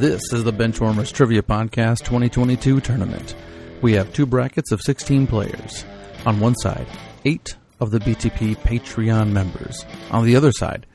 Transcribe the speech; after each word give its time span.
This 0.00 0.32
is 0.32 0.44
the 0.44 0.52
Benchwarmers 0.52 1.12
Trivia 1.12 1.42
Podcast 1.42 2.04
2022 2.04 2.80
tournament. 2.80 3.34
We 3.82 3.92
have 3.92 4.14
two 4.14 4.24
brackets 4.24 4.72
of 4.72 4.80
16 4.80 5.26
players. 5.26 5.84
On 6.24 6.40
one 6.40 6.54
side, 6.54 6.86
eight 7.26 7.54
of 7.80 7.90
the 7.90 7.98
BTP 7.98 8.56
Patreon 8.56 9.30
members. 9.30 9.84
On 10.10 10.24
the 10.24 10.36
other 10.36 10.52
side, 10.52 10.86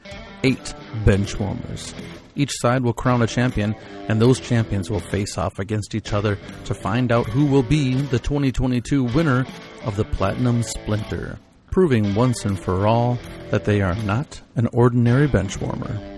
eight 0.43 0.73
Benchwarmers. 1.04 1.93
Each 2.36 2.49
side 2.54 2.81
will 2.81 2.93
crown 2.93 3.21
a 3.21 3.27
champion, 3.27 3.75
and 4.09 4.20
those 4.20 4.39
champions 4.39 4.89
will 4.89 4.99
face 4.99 5.37
off 5.37 5.59
against 5.59 5.93
each 5.93 6.11
other 6.11 6.39
to 6.63 6.73
find 6.73 7.11
out 7.11 7.27
who 7.27 7.45
will 7.45 7.61
be 7.61 7.93
the 7.93 8.17
2022 8.17 9.03
winner 9.03 9.45
of 9.83 9.97
the 9.97 10.05
Platinum 10.05 10.63
Splinter, 10.63 11.37
proving 11.69 12.15
once 12.15 12.43
and 12.43 12.57
for 12.57 12.87
all 12.87 13.19
that 13.51 13.65
they 13.65 13.83
are 13.83 13.93
not 13.97 14.41
an 14.55 14.65
ordinary 14.73 15.27
benchwarmer. 15.27 16.14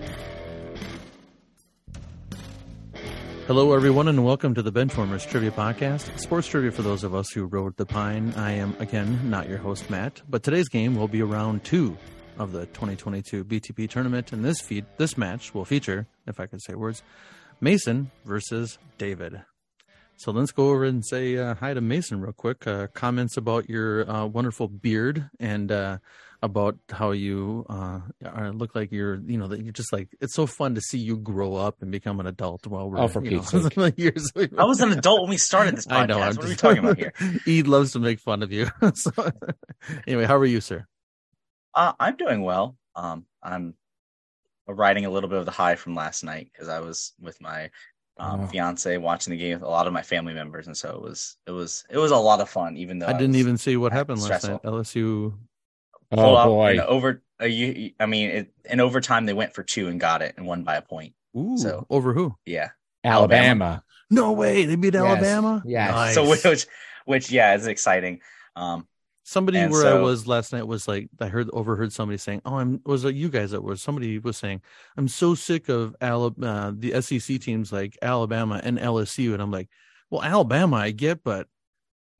Hello, 3.48 3.72
everyone, 3.72 4.08
and 4.08 4.26
welcome 4.26 4.54
to 4.54 4.60
the 4.60 4.70
Benchwarmers 4.70 5.26
Trivia 5.26 5.50
Podcast, 5.50 6.18
sports 6.20 6.46
trivia 6.48 6.70
for 6.70 6.82
those 6.82 7.02
of 7.02 7.14
us 7.14 7.30
who 7.30 7.46
rode 7.46 7.74
the 7.78 7.86
pine. 7.86 8.34
I 8.36 8.52
am, 8.52 8.76
again, 8.78 9.30
not 9.30 9.48
your 9.48 9.56
host, 9.56 9.88
Matt, 9.88 10.20
but 10.28 10.42
today's 10.42 10.68
game 10.68 10.94
will 10.94 11.08
be 11.08 11.22
round 11.22 11.64
two 11.64 11.96
of 12.38 12.52
the 12.52 12.66
2022 12.66 13.46
BTP 13.46 13.88
tournament, 13.88 14.34
and 14.34 14.44
this 14.44 14.60
feed, 14.60 14.84
this 14.98 15.16
match 15.16 15.54
will 15.54 15.64
feature, 15.64 16.06
if 16.26 16.38
I 16.38 16.44
could 16.44 16.60
say 16.62 16.74
words, 16.74 17.02
Mason 17.58 18.10
versus 18.26 18.76
David. 18.98 19.40
So 20.18 20.30
let's 20.30 20.52
go 20.52 20.68
over 20.68 20.84
and 20.84 21.02
say 21.02 21.38
uh, 21.38 21.54
hi 21.54 21.72
to 21.72 21.80
Mason 21.80 22.20
real 22.20 22.34
quick. 22.34 22.66
Uh, 22.66 22.88
comments 22.88 23.38
about 23.38 23.70
your 23.70 24.10
uh, 24.10 24.26
wonderful 24.26 24.68
beard 24.68 25.30
and 25.40 25.72
uh, 25.72 25.98
about 26.42 26.76
how 26.90 27.10
you 27.10 27.66
uh, 27.68 28.00
are, 28.24 28.52
look 28.52 28.74
like 28.74 28.92
you're, 28.92 29.16
you 29.26 29.36
know, 29.38 29.48
that 29.48 29.60
you're 29.60 29.72
just 29.72 29.92
like 29.92 30.08
it's 30.20 30.34
so 30.34 30.46
fun 30.46 30.74
to 30.76 30.80
see 30.80 30.98
you 30.98 31.16
grow 31.16 31.54
up 31.56 31.82
and 31.82 31.90
become 31.90 32.20
an 32.20 32.26
adult. 32.26 32.66
While 32.66 32.90
we're, 32.90 32.98
Oh, 33.00 33.08
for 33.08 33.24
you 33.24 33.42
know, 33.52 33.68
like 33.76 33.98
years. 33.98 34.30
I 34.36 34.64
was 34.64 34.80
an 34.80 34.92
adult 34.92 35.22
when 35.22 35.30
we 35.30 35.36
started 35.36 35.76
this 35.76 35.86
podcast. 35.86 35.92
I 36.02 36.06
know. 36.06 36.20
I'm 36.20 36.36
what 36.36 36.44
are 36.44 36.48
we 36.48 36.54
talking 36.54 36.78
about 36.78 36.96
here? 36.98 37.12
Ed 37.46 37.66
loves 37.66 37.92
to 37.92 37.98
make 37.98 38.20
fun 38.20 38.42
of 38.42 38.52
you. 38.52 38.68
so, 38.94 39.10
anyway, 40.06 40.26
how 40.26 40.36
are 40.36 40.44
you, 40.46 40.60
sir? 40.60 40.86
Uh, 41.74 41.92
I'm 41.98 42.16
doing 42.16 42.42
well. 42.42 42.76
Um, 42.94 43.26
I'm 43.42 43.74
riding 44.66 45.06
a 45.06 45.10
little 45.10 45.28
bit 45.28 45.38
of 45.38 45.44
the 45.44 45.50
high 45.52 45.74
from 45.76 45.94
last 45.94 46.22
night 46.24 46.50
because 46.52 46.68
I 46.68 46.80
was 46.80 47.14
with 47.20 47.40
my 47.40 47.70
um, 48.16 48.42
Oh. 48.42 48.46
fiance 48.46 48.96
watching 48.98 49.30
the 49.32 49.36
game 49.38 49.54
with 49.58 49.62
a 49.62 49.70
lot 49.70 49.86
of 49.86 49.92
my 49.92 50.02
family 50.02 50.34
members, 50.34 50.66
and 50.66 50.76
so 50.76 50.90
it 50.94 51.02
was 51.02 51.36
it 51.46 51.52
was 51.52 51.84
it 51.90 51.98
was 51.98 52.10
a 52.10 52.16
lot 52.16 52.40
of 52.40 52.48
fun. 52.48 52.76
Even 52.76 52.98
though 52.98 53.06
I 53.06 53.12
didn't 53.12 53.30
was 53.30 53.38
even 53.38 53.58
see 53.58 53.76
what 53.76 53.92
happened 53.92 54.18
last 54.20 54.42
stressful. 54.42 54.60
night. 54.62 54.62
LSU. 54.64 55.34
Oh 56.12 56.36
out 56.36 56.46
boy. 56.46 56.78
over. 56.78 57.22
Uh, 57.40 57.44
you, 57.44 57.92
I 58.00 58.06
mean, 58.06 58.30
it, 58.30 58.52
in 58.64 58.80
overtime 58.80 59.26
they 59.26 59.32
went 59.32 59.54
for 59.54 59.62
two 59.62 59.88
and 59.88 60.00
got 60.00 60.22
it 60.22 60.34
and 60.36 60.46
won 60.46 60.64
by 60.64 60.76
a 60.76 60.82
point. 60.82 61.14
Ooh, 61.36 61.56
So- 61.58 61.86
over 61.90 62.12
who? 62.14 62.34
Yeah. 62.44 62.70
Alabama. 63.04 63.82
No 64.10 64.32
way. 64.32 64.64
They 64.64 64.74
beat 64.76 64.94
Yes. 64.94 65.02
Alabama. 65.04 65.62
Yes. 65.66 65.90
Nice. 65.92 66.14
So 66.14 66.28
which 66.50 66.66
which 67.04 67.30
yeah 67.30 67.54
is 67.54 67.66
exciting. 67.66 68.20
Um, 68.56 68.86
Somebody 69.24 69.58
where 69.66 69.86
I 69.86 70.00
was 70.00 70.26
last 70.26 70.54
night 70.54 70.66
was 70.66 70.88
like 70.88 71.10
I 71.20 71.26
heard 71.28 71.50
overheard 71.52 71.92
somebody 71.92 72.16
saying, 72.16 72.40
"Oh, 72.46 72.56
I'm 72.56 72.80
was 72.86 73.04
it 73.04 73.14
you 73.14 73.28
guys 73.28 73.50
that 73.50 73.62
was 73.62 73.82
somebody 73.82 74.18
was 74.18 74.38
saying 74.38 74.62
I'm 74.96 75.06
so 75.06 75.34
sick 75.34 75.68
of 75.68 75.94
Alabama, 76.00 76.74
the 76.76 77.00
SEC 77.02 77.38
teams 77.38 77.70
like 77.70 77.98
Alabama 78.00 78.58
and 78.64 78.78
LSU," 78.78 79.34
and 79.34 79.42
I'm 79.42 79.50
like, 79.50 79.68
"Well, 80.08 80.22
Alabama 80.22 80.76
I 80.76 80.92
get, 80.92 81.22
but 81.22 81.46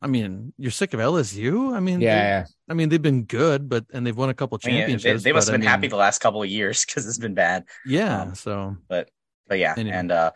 I 0.01 0.07
mean, 0.07 0.53
you're 0.57 0.71
sick 0.71 0.95
of 0.95 1.01
LSU? 1.01 1.75
I 1.75 1.81
mean, 1.81 1.99
they- 2.01 2.07
Yeah. 2.07 2.45
I 2.71 2.75
mean 2.75 2.89
they've 2.89 3.03
been 3.03 3.25
good, 3.25 3.69
but 3.69 3.85
and 3.93 4.07
they've 4.07 4.17
won 4.17 4.29
a 4.29 4.35
couple 4.35 4.59
I 4.63 4.67
mean, 4.69 4.75
they, 4.75 4.81
championships. 4.83 5.23
they 5.25 5.33
must 5.33 5.47
but, 5.49 5.53
have 5.53 5.61
I 5.61 5.63
been 5.63 5.67
happy 5.69 5.89
the 5.89 5.97
last 5.97 6.21
couple 6.21 6.43
of 6.43 6.49
years 6.49 6.85
because 6.87 7.07
it's 7.09 7.19
been 7.19 7.35
bad. 7.35 7.65
Yeah, 7.87 8.23
um, 8.23 8.35
so 8.35 8.77
but 8.89 9.11
but 9.49 9.59
yeah, 9.59 9.75
Anyway. 9.77 9.97
and 9.97 10.13
uh 10.13 10.31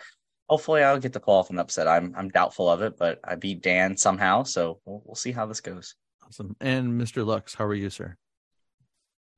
hopefully 0.48 0.82
I'll 0.82 0.98
get 0.98 1.12
to 1.14 1.20
pull 1.20 1.34
off 1.34 1.50
an 1.50 1.58
upset. 1.58 1.86
I'm 1.86 2.14
I'm 2.16 2.28
doubtful 2.28 2.68
of 2.68 2.82
it, 2.82 2.98
but 2.98 3.20
I 3.24 3.36
beat 3.36 3.62
Dan 3.62 3.96
somehow, 3.96 4.42
so 4.42 4.80
we'll, 4.84 5.02
we'll 5.04 5.14
see 5.14 5.32
how 5.32 5.46
this 5.46 5.60
goes. 5.60 5.94
awesome. 6.26 6.56
And 6.60 7.00
Mr. 7.00 7.24
Luks, 7.24 7.54
how 7.54 7.64
are 7.66 7.74
you, 7.74 7.90
sir? 7.90 8.16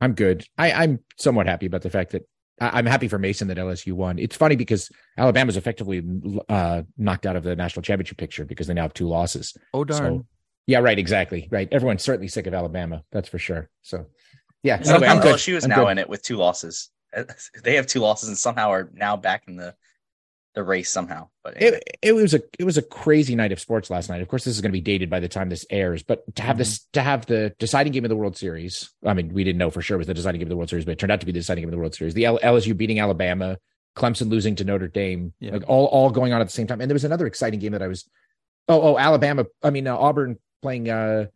I'm 0.01 0.15
good. 0.15 0.45
I, 0.59 0.73
I'm 0.73 1.01
somewhat 1.19 1.47
happy 1.47 1.67
about 1.67 1.83
the 1.83 1.91
fact 1.91 2.13
that 2.13 2.23
I, 2.23 2.27
I'm 2.61 2.87
happy 2.87 3.09
for 3.09 3.19
Mason 3.19 3.49
that 3.49 3.57
LSU 3.57 3.93
won. 3.93 4.19
It's 4.19 4.37
funny 4.37 4.57
because 4.57 4.91
Alabama's 5.19 5.57
effectively 5.57 6.03
uh, 6.49 6.83
knocked 6.97 7.27
out 7.27 7.37
of 7.37 7.43
the 7.43 7.57
national 7.57 7.83
championship 7.83 8.17
picture 8.17 8.45
because 8.45 8.67
they 8.67 8.75
now 8.75 8.83
have 8.83 8.95
two 8.95 9.09
losses. 9.09 9.57
Oh 9.73 9.85
darn! 9.85 10.19
So, 10.19 10.27
yeah, 10.67 10.79
right. 10.79 10.99
Exactly. 10.99 11.49
Right. 11.51 11.69
Everyone's 11.73 12.03
certainly 12.03 12.29
sick 12.29 12.47
of 12.47 12.55
Alabama. 12.55 13.03
That's 13.11 13.29
for 13.29 13.39
sure. 13.39 13.69
So, 13.83 14.07
yeah. 14.63 14.77
And 14.77 14.87
somehow 14.87 15.17
I'm. 15.17 15.23
LSU 15.23 15.55
is 15.55 15.65
I'm 15.65 15.71
now 15.71 15.85
good. 15.85 15.89
in 15.89 15.99
it 15.99 16.09
with 16.09 16.23
two 16.23 16.37
losses. 16.37 16.91
They 17.63 17.77
have 17.77 17.87
two 17.87 18.01
losses 18.01 18.29
and 18.29 18.37
somehow 18.37 18.71
are 18.71 18.91
now 18.93 19.17
back 19.17 19.45
in 19.47 19.57
the 19.57 19.75
the 20.55 20.63
race 20.63 20.91
somehow. 20.91 21.29
But 21.43 21.57
anyway. 21.57 21.81
It, 21.87 21.99
it 22.03 22.13
was 22.13 22.33
a 22.35 22.41
it 22.59 22.65
was 22.65 22.77
a 22.79 22.83
crazy 22.83 23.35
night 23.35 23.53
of 23.53 23.61
sports 23.61 23.91
last 23.91 24.09
night. 24.09 24.23
Of 24.23 24.29
course, 24.29 24.45
this 24.45 24.55
is 24.55 24.61
going 24.61 24.71
to 24.71 24.77
be 24.77 24.81
dated 24.81 25.11
by 25.11 25.21
the 25.21 25.29
time 25.29 25.49
this 25.49 25.67
airs, 25.71 26.03
but 26.03 26.23
to 26.37 26.43
have 26.43 26.59
this 26.59 26.87
to 26.93 27.03
have 27.03 27.27
the 27.27 27.55
deciding 27.59 27.93
game 27.93 28.05
of 28.05 28.09
the 28.09 28.17
World 28.17 28.37
Series. 28.37 28.91
I 29.05 29.15
mean, 29.15 29.33
we 29.35 29.45
didn't 29.45 29.59
know 29.59 29.71
for 29.71 29.83
sure 29.83 29.97
it 29.97 29.99
was 29.99 30.07
the 30.07 30.15
deciding 30.15 30.39
game 30.41 30.47
of 30.47 30.51
the 30.51 30.57
World 30.57 30.71
Series, 30.71 30.85
but 30.85 30.93
it 30.93 30.99
turned 30.99 31.13
out 31.13 31.21
to 31.21 31.27
be 31.27 31.33
the 31.33 31.41
deciding 31.41 31.63
game 31.63 31.69
of 31.69 31.73
the 31.73 31.79
World 31.79 31.95
Series. 31.95 32.15
The 32.15 32.25
L- 32.27 32.39
LSU 32.39 32.77
beating 32.77 33.01
Alabama, 33.01 33.59
Clemson 33.97 34.29
losing 34.31 34.55
to 34.57 34.65
Notre 34.65 34.89
Dame, 34.89 35.33
Yeah. 35.41 35.53
like 35.53 35.65
all 35.69 35.87
all 35.87 36.11
going 36.11 36.33
on 36.33 36.41
at 36.41 36.47
the 36.47 36.53
same 36.53 36.67
time. 36.67 36.81
And 36.81 36.91
there 36.91 36.95
was 36.95 37.05
another 37.05 37.27
exciting 37.27 37.61
game 37.61 37.73
that 37.73 37.83
I 37.83 37.89
was. 37.89 38.09
Oh, 38.69 38.81
oh, 38.81 38.99
Alabama. 38.99 39.45
I 39.63 39.71
mean, 39.71 39.87
uh, 39.87 39.97
Auburn 39.97 40.39
playing 40.63 40.89
uh, 40.89 41.27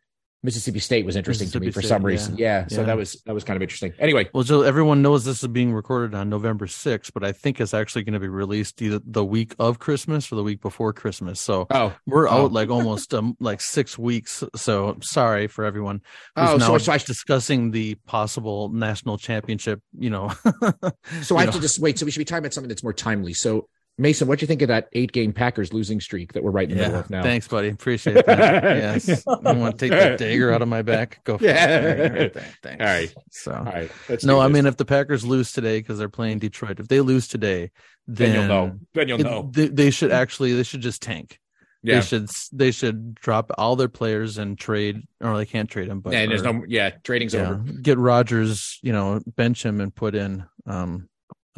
Mississippi 0.44 0.78
State 0.78 1.04
was 1.04 1.16
interesting 1.16 1.48
to 1.50 1.58
me 1.58 1.70
for 1.72 1.80
State, 1.82 1.88
some 1.88 2.02
yeah. 2.02 2.06
reason. 2.08 2.36
Yeah, 2.38 2.66
so 2.68 2.80
Yeah. 2.80 2.86
that 2.86 2.96
was 2.96 3.20
that 3.26 3.34
was 3.34 3.42
kind 3.42 3.56
of 3.56 3.62
interesting. 3.62 3.92
Anyway, 3.98 4.28
Well, 4.32 4.44
Joe, 4.44 4.62
everyone 4.62 5.02
knows 5.02 5.24
this 5.24 5.42
is 5.42 5.48
being 5.48 5.72
recorded 5.72 6.14
on 6.14 6.28
November 6.28 6.66
6th, 6.66 7.12
but 7.12 7.24
I 7.24 7.32
think 7.32 7.60
it's 7.60 7.74
actually 7.74 8.04
going 8.04 8.14
to 8.14 8.20
be 8.20 8.28
released 8.28 8.80
either 8.80 9.00
the 9.04 9.24
week 9.24 9.56
of 9.58 9.80
Christmas 9.80 10.30
or 10.30 10.36
the 10.36 10.44
week 10.44 10.60
before 10.60 10.92
Christmas. 10.92 11.40
So 11.40 11.66
oh, 11.70 11.92
we're 12.06 12.28
Oh. 12.28 12.44
out 12.44 12.52
like 12.52 12.70
almost 12.70 13.12
um, 13.14 13.36
like 13.40 13.60
six 13.60 13.98
weeks. 13.98 14.44
So 14.54 14.96
sorry 15.02 15.48
for 15.48 15.64
everyone 15.64 16.02
who's 16.36 16.50
oh, 16.50 16.56
now 16.58 16.66
so, 16.68 16.78
so 16.78 16.92
I 16.92 16.98
discussing 16.98 17.72
the 17.72 17.96
possible 18.06 18.68
national 18.68 19.18
championship. 19.18 19.80
You 19.98 20.10
know, 20.10 20.32
So 21.22 21.34
you 21.34 21.36
I 21.38 21.40
have 21.40 21.46
know. 21.46 21.52
to 21.52 21.60
just 21.60 21.80
wait. 21.80 21.98
So 21.98 22.04
we 22.04 22.12
should 22.12 22.20
be 22.20 22.24
talking 22.24 22.40
about 22.44 22.54
something 22.54 22.68
that's 22.68 22.82
more 22.84 22.92
timely. 22.92 23.32
So 23.34 23.68
Mason, 24.00 24.28
what 24.28 24.38
do 24.38 24.44
you 24.44 24.46
think 24.46 24.62
of 24.62 24.68
that 24.68 24.88
eight 24.92 25.10
game 25.10 25.32
Packers 25.32 25.72
losing 25.72 26.00
streak 26.00 26.32
that 26.34 26.44
we're 26.44 26.52
right 26.52 26.70
in 26.70 26.76
the 26.76 26.82
middle 26.84 27.00
of 27.00 27.10
now? 27.10 27.22
Thanks, 27.22 27.48
buddy. 27.48 27.68
Appreciate 27.68 28.24
that. 28.26 28.62
yes, 28.62 29.08
you 29.08 29.16
want 29.26 29.76
to 29.78 29.88
take 29.88 29.90
that 29.90 30.18
dagger 30.18 30.52
out 30.52 30.62
of 30.62 30.68
my 30.68 30.82
back? 30.82 31.20
Go 31.24 31.36
for 31.36 31.44
Yeah. 31.44 31.78
it. 31.80 32.10
All 32.10 32.18
right, 32.18 32.34
thanks. 32.62 32.80
All 32.80 32.86
right. 32.86 33.14
So. 33.30 33.52
All 33.52 33.64
right. 33.64 33.90
No, 34.22 34.38
I 34.40 34.46
mean 34.48 34.66
if 34.66 34.76
the 34.76 34.84
Packers 34.84 35.26
lose 35.26 35.50
today 35.52 35.80
because 35.80 35.98
they're 35.98 36.08
playing 36.08 36.38
Detroit, 36.38 36.78
if 36.80 36.86
they 36.88 37.00
lose 37.00 37.26
today, 37.26 37.70
then, 38.06 38.32
then, 38.32 38.34
you'll 38.34 38.48
know. 38.48 38.78
Then 38.94 39.08
you'll 39.08 39.20
it- 39.20 39.24
know. 39.24 39.50
they, 39.52 39.68
they 39.68 39.90
should 39.90 40.12
actually 40.12 40.52
they 40.54 40.62
should 40.62 40.80
just 40.80 41.02
tank. 41.02 41.40
Yeah. 41.82 41.96
They 41.96 42.00
should 42.06 42.28
they 42.52 42.70
should 42.70 43.14
drop 43.16 43.50
all 43.58 43.74
their 43.76 43.88
players 43.88 44.38
and 44.38 44.58
trade, 44.58 45.06
or 45.20 45.36
they 45.36 45.46
can't 45.46 45.68
trade 45.70 45.88
them. 45.90 46.00
But 46.00 46.14
and 46.14 46.30
there's 46.30 46.42
or- 46.42 46.52
no. 46.52 46.64
Yeah. 46.68 46.90
Trading's 47.02 47.34
yeah, 47.34 47.50
over. 47.50 47.56
get 47.82 47.98
Rodgers, 47.98 48.78
you 48.82 48.92
know, 48.92 49.20
bench 49.36 49.64
him 49.64 49.80
and 49.80 49.94
put 49.94 50.14
in 50.14 50.44
um, 50.66 51.08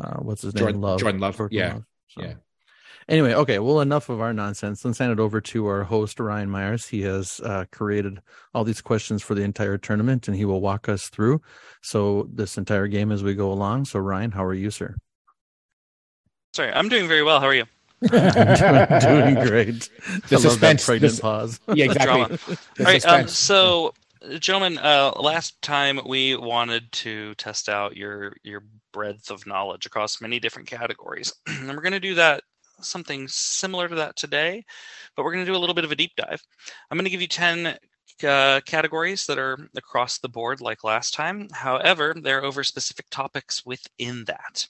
uh, 0.02 0.16
what's 0.20 0.42
his 0.42 0.54
Jordan- 0.54 0.76
name? 0.76 0.82
Love. 0.82 1.00
Jordan 1.00 1.20
Love, 1.20 1.36
Jordan 1.36 1.58
yeah, 1.58 1.72
Love. 1.74 1.84
So- 2.10 2.22
yeah. 2.22 2.34
Anyway, 3.08 3.34
okay. 3.34 3.58
Well, 3.58 3.80
enough 3.80 4.08
of 4.08 4.20
our 4.20 4.32
nonsense. 4.32 4.84
Let's 4.84 4.98
hand 4.98 5.10
it 5.10 5.18
over 5.18 5.40
to 5.40 5.66
our 5.66 5.82
host 5.82 6.20
Ryan 6.20 6.48
Myers. 6.48 6.86
He 6.86 7.00
has 7.02 7.40
uh, 7.40 7.64
created 7.72 8.20
all 8.54 8.62
these 8.62 8.80
questions 8.80 9.20
for 9.20 9.34
the 9.34 9.42
entire 9.42 9.78
tournament, 9.78 10.28
and 10.28 10.36
he 10.36 10.44
will 10.44 10.60
walk 10.60 10.88
us 10.88 11.08
through. 11.08 11.40
So 11.82 12.28
this 12.32 12.56
entire 12.56 12.86
game 12.86 13.10
as 13.10 13.24
we 13.24 13.34
go 13.34 13.50
along. 13.50 13.86
So 13.86 13.98
Ryan, 13.98 14.30
how 14.30 14.44
are 14.44 14.54
you, 14.54 14.70
sir? 14.70 14.94
Sorry, 16.54 16.70
I'm 16.72 16.88
doing 16.88 17.08
very 17.08 17.22
well. 17.24 17.40
How 17.40 17.46
are 17.46 17.54
you? 17.54 17.64
doing, 18.00 18.22
doing 19.00 19.34
great. 19.46 19.90
The 20.28 20.36
I 20.36 20.38
love 20.38 20.60
that 20.60 20.80
suspense- 20.80 20.84
pregnant 20.86 21.14
the- 21.16 21.22
pause. 21.22 21.60
Yeah. 21.74 21.86
Exactly. 21.86 22.04
Drama. 22.04 22.38
All 22.78 22.84
right. 22.84 22.94
Um, 22.94 23.00
suspense. 23.00 23.32
so, 23.36 23.94
gentlemen, 24.38 24.78
uh, 24.78 25.12
last 25.18 25.60
time 25.62 26.00
we 26.06 26.36
wanted 26.36 26.90
to 26.92 27.34
test 27.36 27.68
out 27.68 27.96
your 27.96 28.34
your 28.42 28.64
breadth 28.92 29.30
of 29.30 29.46
knowledge 29.46 29.86
across 29.86 30.20
many 30.20 30.38
different 30.38 30.68
categories, 30.68 31.32
and 31.46 31.68
we're 31.68 31.82
going 31.82 31.92
to 31.92 32.00
do 32.00 32.14
that 32.14 32.42
something 32.80 33.28
similar 33.28 33.88
to 33.88 33.94
that 33.94 34.16
today, 34.16 34.64
but 35.14 35.24
we're 35.24 35.32
going 35.32 35.44
to 35.44 35.50
do 35.50 35.56
a 35.56 35.60
little 35.60 35.74
bit 35.74 35.84
of 35.84 35.92
a 35.92 35.96
deep 35.96 36.12
dive. 36.16 36.42
I'm 36.90 36.96
going 36.96 37.04
to 37.04 37.10
give 37.10 37.22
you 37.22 37.28
ten. 37.28 37.76
Uh, 38.22 38.60
categories 38.66 39.24
that 39.24 39.38
are 39.38 39.56
across 39.76 40.18
the 40.18 40.28
board 40.28 40.60
like 40.60 40.84
last 40.84 41.14
time. 41.14 41.48
However, 41.52 42.14
they're 42.14 42.44
over 42.44 42.62
specific 42.62 43.06
topics 43.08 43.64
within 43.64 44.26
that. 44.26 44.66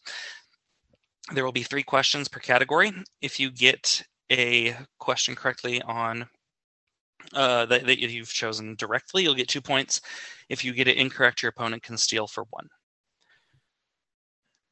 There 1.34 1.44
will 1.44 1.50
be 1.50 1.64
three 1.64 1.82
questions 1.82 2.28
per 2.28 2.38
category. 2.38 2.92
If 3.20 3.40
you 3.40 3.50
get 3.50 4.04
a 4.30 4.76
question 5.00 5.34
correctly 5.34 5.82
on 5.82 6.28
uh, 7.34 7.66
that, 7.66 7.86
that 7.86 7.98
you've 7.98 8.32
chosen 8.32 8.74
directly, 8.76 9.22
you'll 9.22 9.34
get 9.34 9.48
two 9.48 9.60
points. 9.60 10.00
If 10.48 10.64
you 10.64 10.72
get 10.72 10.88
it 10.88 10.96
incorrect, 10.96 11.42
your 11.42 11.50
opponent 11.50 11.82
can 11.82 11.96
steal 11.96 12.26
for 12.26 12.44
one. 12.50 12.68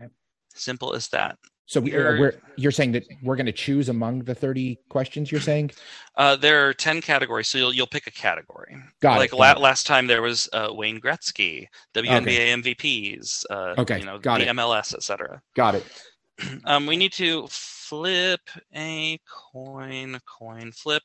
Okay. 0.00 0.10
Simple 0.54 0.94
as 0.94 1.08
that. 1.08 1.36
So 1.66 1.80
we, 1.82 1.92
You're- 1.92 2.18
we're 2.18 2.32
you're 2.56 2.72
saying 2.72 2.92
that 2.92 3.04
we're 3.22 3.36
going 3.36 3.44
to 3.44 3.52
choose 3.52 3.90
among 3.90 4.20
the 4.24 4.34
30 4.34 4.78
questions 4.88 5.30
you're 5.30 5.38
saying? 5.38 5.70
Uh, 6.16 6.34
there 6.34 6.66
are 6.66 6.72
ten 6.72 7.02
categories, 7.02 7.46
so 7.48 7.58
you'll 7.58 7.74
you'll 7.74 7.86
pick 7.86 8.06
a 8.06 8.10
category. 8.10 8.74
Got 9.02 9.18
like 9.18 9.34
it. 9.34 9.36
la- 9.36 9.52
got 9.52 9.58
it. 9.58 9.60
last 9.60 9.86
time, 9.86 10.06
there 10.06 10.22
was 10.22 10.48
uh, 10.54 10.68
Wayne 10.72 10.98
Gretzky, 10.98 11.66
WNBA 11.94 12.62
MVPs, 12.62 13.44
uh, 13.50 13.74
Okay, 13.82 13.98
you 13.98 14.06
know, 14.06 14.18
got 14.18 14.38
the 14.40 14.48
it. 14.48 14.56
MLS, 14.56 14.94
etc. 14.94 15.42
Got 15.54 15.74
it. 15.76 15.84
Um, 16.64 16.86
we 16.86 16.96
need 16.96 17.12
to 17.14 17.48
flip 17.50 18.40
a 18.74 19.18
coin. 19.52 20.18
Coin 20.24 20.70
flip. 20.70 21.02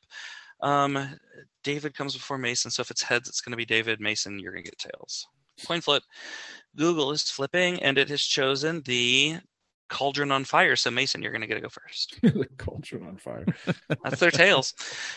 Um, 0.60 1.18
David 1.62 1.94
comes 1.94 2.14
before 2.14 2.38
Mason, 2.38 2.70
so 2.70 2.80
if 2.80 2.90
it's 2.90 3.02
heads, 3.02 3.28
it's 3.28 3.40
going 3.40 3.52
to 3.52 3.56
be 3.56 3.64
David. 3.64 4.00
Mason, 4.00 4.38
you're 4.38 4.52
going 4.52 4.64
to 4.64 4.70
get 4.70 4.78
tails. 4.78 5.26
Coin 5.66 5.80
flip. 5.80 6.02
Google 6.76 7.12
is 7.12 7.30
flipping, 7.30 7.82
and 7.82 7.98
it 7.98 8.08
has 8.08 8.22
chosen 8.22 8.82
the 8.82 9.38
cauldron 9.88 10.32
on 10.32 10.44
fire. 10.44 10.76
So 10.76 10.90
Mason, 10.90 11.22
you're 11.22 11.30
going 11.30 11.42
to 11.42 11.46
get 11.46 11.54
to 11.54 11.60
go 11.60 11.68
first. 11.68 12.16
the 12.22 12.48
cauldron 12.58 13.06
on 13.06 13.16
fire. 13.16 13.44
That's 14.02 14.20
their 14.20 14.30
tails. 14.30 14.74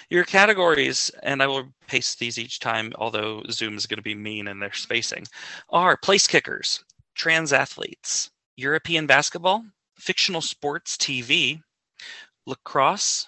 Your 0.09 0.23
categories, 0.23 1.09
and 1.23 1.41
I 1.41 1.47
will 1.47 1.69
paste 1.87 2.19
these 2.19 2.37
each 2.37 2.59
time, 2.59 2.93
although 2.95 3.43
Zoom 3.49 3.75
is 3.75 3.87
going 3.87 3.97
to 3.97 4.03
be 4.03 4.15
mean 4.15 4.47
in 4.47 4.59
their 4.59 4.73
spacing, 4.73 5.25
are 5.69 5.97
place 5.97 6.27
kickers, 6.27 6.83
trans 7.15 7.53
athletes, 7.53 8.29
European 8.55 9.07
basketball, 9.07 9.65
fictional 9.97 10.41
sports 10.41 10.95
TV, 10.97 11.61
lacrosse, 12.45 13.27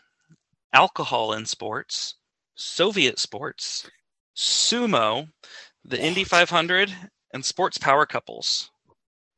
alcohol 0.74 1.33
in 1.33 1.45
sports, 1.45 2.16
Soviet 2.56 3.19
sports, 3.19 3.89
sumo, 4.36 5.27
the 5.86 6.00
Indy 6.00 6.24
500, 6.24 6.94
and 7.33 7.45
sports 7.45 7.77
power 7.77 8.06
couples. 8.06 8.69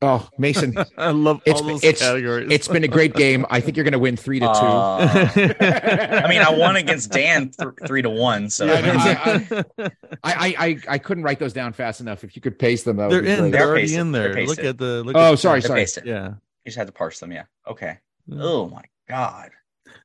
Oh, 0.04 0.28
Mason, 0.36 0.74
I 0.98 1.10
love 1.10 1.40
It's- 1.46 1.60
all 1.62 1.68
those 1.68 1.84
it's- 1.84 2.00
categories. 2.02 2.48
it's 2.50 2.66
been 2.66 2.82
a 2.82 2.88
great 2.88 3.14
game. 3.14 3.46
I 3.50 3.60
think 3.60 3.76
you're 3.76 3.84
going 3.84 3.92
to 3.92 4.00
win 4.00 4.16
three 4.16 4.40
to 4.40 4.46
two. 4.46 4.50
Uh, 4.52 5.08
I 6.24 6.28
mean, 6.28 6.42
I 6.42 6.50
won 6.58 6.74
against 6.74 7.12
Dan 7.12 7.50
th- 7.58 7.68
three 7.86 8.02
to 8.02 8.10
one, 8.10 8.50
so 8.50 8.64
Yeah, 8.64 8.80
maybe- 8.80 8.98
I- 8.98 9.90
I, 10.24 10.32
I, 10.34 10.54
I, 10.58 10.78
I 10.88 10.98
couldn't 10.98 11.22
write 11.22 11.38
those 11.38 11.52
down 11.52 11.72
fast 11.72 12.00
enough. 12.00 12.24
If 12.24 12.34
you 12.34 12.42
could 12.42 12.58
paste 12.58 12.84
them, 12.84 12.96
that 12.96 13.10
they're 13.10 13.22
be 13.22 13.30
in. 13.30 13.38
great. 13.38 13.50
They're 13.52 13.60
They're 13.60 13.68
already 13.68 13.82
pasted. 13.84 14.00
in 14.00 14.12
there. 14.12 14.44
Look 14.44 14.58
at 14.58 14.78
the. 14.78 15.04
Look 15.04 15.16
Oh, 15.16 15.34
at 15.34 15.38
sorry, 15.38 15.60
They're 15.60 15.68
sorry. 15.68 15.80
pasted. 15.82 16.04
Yeah. 16.06 16.28
you 16.30 16.34
just 16.66 16.76
had 16.78 16.88
to 16.88 16.92
parse 16.92 17.20
them. 17.20 17.30
Yeah. 17.30 17.44
Okay. 17.68 17.98
Oh 18.32 18.68
my 18.68 18.82
god. 19.08 19.50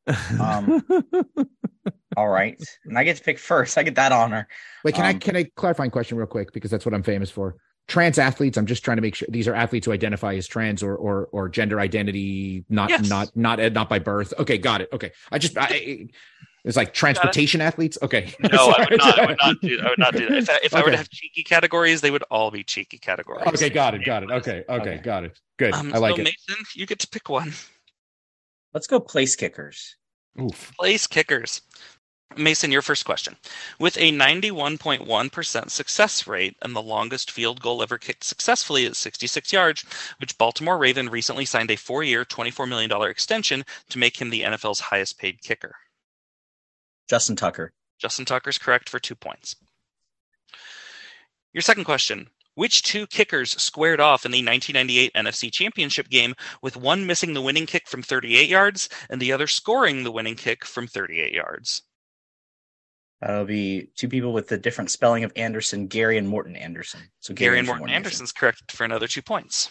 Um, 0.39 0.83
All 2.15 2.29
right, 2.29 2.59
and 2.85 2.97
I 2.97 3.03
get 3.03 3.17
to 3.17 3.23
pick 3.23 3.37
first. 3.37 3.77
I 3.77 3.83
get 3.83 3.95
that 3.95 4.11
honor. 4.11 4.47
Wait, 4.83 4.95
can 4.95 5.05
I 5.05 5.11
Um, 5.11 5.19
can 5.19 5.35
I 5.35 5.43
clarify 5.55 5.85
a 5.85 5.89
question 5.89 6.17
real 6.17 6.27
quick 6.27 6.51
because 6.53 6.71
that's 6.71 6.85
what 6.85 6.93
I'm 6.95 7.03
famous 7.03 7.29
for. 7.29 7.55
Trans 7.87 8.17
athletes. 8.17 8.57
I'm 8.57 8.65
just 8.65 8.83
trying 8.83 8.97
to 8.97 9.01
make 9.01 9.15
sure 9.15 9.27
these 9.31 9.47
are 9.47 9.53
athletes 9.53 9.85
who 9.85 9.91
identify 9.93 10.33
as 10.35 10.47
trans 10.47 10.81
or 10.83 10.95
or 10.95 11.27
or 11.31 11.47
gender 11.47 11.79
identity, 11.79 12.65
not 12.69 12.89
Yes. 12.89 13.09
not 13.09 13.35
not 13.35 13.59
not 13.73 13.87
by 13.87 13.99
birth. 13.99 14.33
Okay, 14.39 14.57
got 14.57 14.81
it. 14.81 14.89
Okay, 14.91 15.11
I 15.31 15.37
just 15.37 15.57
I, 15.57 16.07
it's 16.65 16.75
like 16.75 16.93
transportation 16.93 17.61
athletes. 17.61 17.97
Okay, 18.01 18.33
No, 18.51 18.71
I 18.71 18.87
would 18.89 18.97
not. 18.97 19.19
I 19.19 19.25
would 19.27 19.37
not 19.41 19.55
do. 19.61 19.79
I 19.81 19.89
would 19.89 19.99
not 19.99 20.13
do 20.15 20.27
that. 20.27 20.37
If 20.37 20.49
I, 20.49 20.59
if 20.63 20.75
I 20.75 20.83
were 20.83 20.91
to 20.91 20.97
have 20.97 21.09
cheeky 21.09 21.43
categories, 21.43 22.01
they 22.01 22.11
would 22.11 22.23
all 22.31 22.51
be 22.51 22.63
cheeky 22.63 22.97
categories. 22.97 23.47
Okay, 23.47 23.69
got 23.69 23.93
it, 23.93 24.03
got 24.03 24.23
it. 24.23 24.31
Okay, 24.31 24.63
okay, 24.67 24.81
Okay. 24.81 24.97
got 24.97 25.23
it. 25.23 25.39
Good. 25.57 25.73
Um, 25.73 25.93
I 25.93 25.99
like 25.99 26.15
so 26.15 26.21
it. 26.21 26.25
Mason, 26.25 26.65
you 26.75 26.85
get 26.85 26.99
to 26.99 27.07
pick 27.07 27.29
one. 27.29 27.53
Let's 28.77 28.85
go 28.85 28.99
place 28.99 29.35
kickers. 29.35 29.95
Oof. 30.39 30.71
Place 30.77 31.07
kickers. 31.07 31.63
Mason, 32.37 32.71
your 32.71 32.83
first 32.83 33.05
question. 33.05 33.35
With 33.79 33.97
a 33.97 34.11
91.1% 34.11 35.71
success 35.71 36.27
rate 36.27 36.55
and 36.61 36.75
the 36.75 36.81
longest 36.83 37.31
field 37.31 37.59
goal 37.59 37.81
ever 37.81 37.97
kicked 37.97 38.23
successfully 38.23 38.85
at 38.85 38.95
66 38.95 39.51
yards, 39.51 39.83
which 40.19 40.37
Baltimore 40.37 40.77
Raven 40.77 41.09
recently 41.09 41.43
signed 41.43 41.71
a 41.71 41.75
four 41.75 42.03
year, 42.03 42.23
$24 42.23 42.69
million 42.69 42.91
extension 43.09 43.65
to 43.89 43.97
make 43.97 44.21
him 44.21 44.29
the 44.29 44.43
NFL's 44.43 44.79
highest 44.79 45.17
paid 45.17 45.41
kicker. 45.41 45.73
Justin 47.09 47.35
Tucker. 47.35 47.73
Justin 47.97 48.25
Tucker's 48.25 48.59
correct 48.59 48.89
for 48.89 48.99
two 48.99 49.15
points. 49.15 49.55
Your 51.51 51.63
second 51.63 51.85
question. 51.85 52.27
Which 52.57 52.81
two 52.81 53.05
kickers 53.05 53.51
squared 53.61 53.99
off 53.99 54.25
in 54.25 54.31
the 54.31 54.43
1998 54.43 55.13
NFC 55.13 55.53
Championship 55.53 56.09
game 56.09 56.33
with 56.59 56.75
one 56.75 57.05
missing 57.05 57.35
the 57.35 57.41
winning 57.43 57.67
kick 57.67 57.87
from 57.87 58.01
38 58.01 58.49
yards 58.49 58.89
and 59.11 59.21
the 59.21 59.31
other 59.31 59.45
scoring 59.45 60.03
the 60.03 60.11
winning 60.11 60.33
kick 60.33 60.65
from 60.65 60.87
38 60.87 61.31
yards? 61.33 61.83
That'll 63.21 63.45
be 63.45 63.91
two 63.95 64.09
people 64.09 64.33
with 64.33 64.47
the 64.47 64.57
different 64.57 64.89
spelling 64.89 65.23
of 65.23 65.31
Anderson, 65.35 65.85
Gary 65.85 66.17
and 66.17 66.27
Morten 66.27 66.55
Andersen. 66.55 67.01
So 67.19 67.35
Gary 67.35 67.59
and 67.59 67.67
Morten 67.67 67.91
Andersen's 67.91 68.31
correct 68.31 68.71
for 68.71 68.85
another 68.85 69.05
two 69.05 69.21
points. 69.21 69.69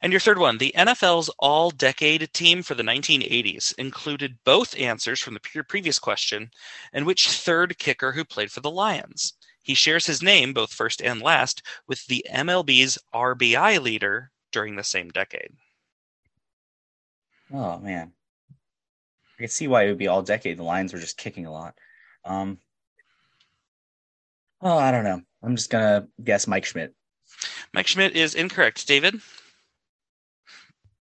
And 0.00 0.14
your 0.14 0.20
third 0.20 0.38
one, 0.38 0.56
the 0.56 0.72
NFL's 0.74 1.28
all 1.38 1.70
decade 1.70 2.32
team 2.32 2.62
for 2.62 2.74
the 2.74 2.84
1980s 2.84 3.74
included 3.76 4.38
both 4.46 4.74
answers 4.78 5.20
from 5.20 5.34
the 5.34 5.40
pre- 5.40 5.62
previous 5.62 5.98
question 5.98 6.52
and 6.94 7.04
which 7.04 7.28
third 7.28 7.76
kicker 7.76 8.12
who 8.12 8.24
played 8.24 8.50
for 8.50 8.60
the 8.60 8.70
Lions. 8.70 9.34
He 9.66 9.74
shares 9.74 10.06
his 10.06 10.22
name, 10.22 10.52
both 10.52 10.72
first 10.72 11.02
and 11.02 11.20
last, 11.20 11.60
with 11.88 12.06
the 12.06 12.24
MLB's 12.32 12.98
RBI 13.12 13.82
leader 13.82 14.30
during 14.52 14.76
the 14.76 14.84
same 14.84 15.08
decade. 15.08 15.50
Oh 17.52 17.76
man, 17.80 18.12
I 19.36 19.42
can 19.42 19.48
see 19.48 19.66
why 19.66 19.82
it 19.82 19.88
would 19.88 19.98
be 19.98 20.06
all 20.06 20.22
decade. 20.22 20.56
The 20.56 20.62
Lions 20.62 20.92
were 20.92 21.00
just 21.00 21.16
kicking 21.18 21.46
a 21.46 21.50
lot. 21.50 21.74
Um, 22.24 22.58
oh, 24.62 24.78
I 24.78 24.92
don't 24.92 25.02
know. 25.02 25.20
I'm 25.42 25.56
just 25.56 25.68
gonna 25.68 26.06
guess 26.22 26.46
Mike 26.46 26.64
Schmidt. 26.64 26.94
Mike 27.74 27.88
Schmidt 27.88 28.14
is 28.14 28.36
incorrect. 28.36 28.86
David? 28.86 29.20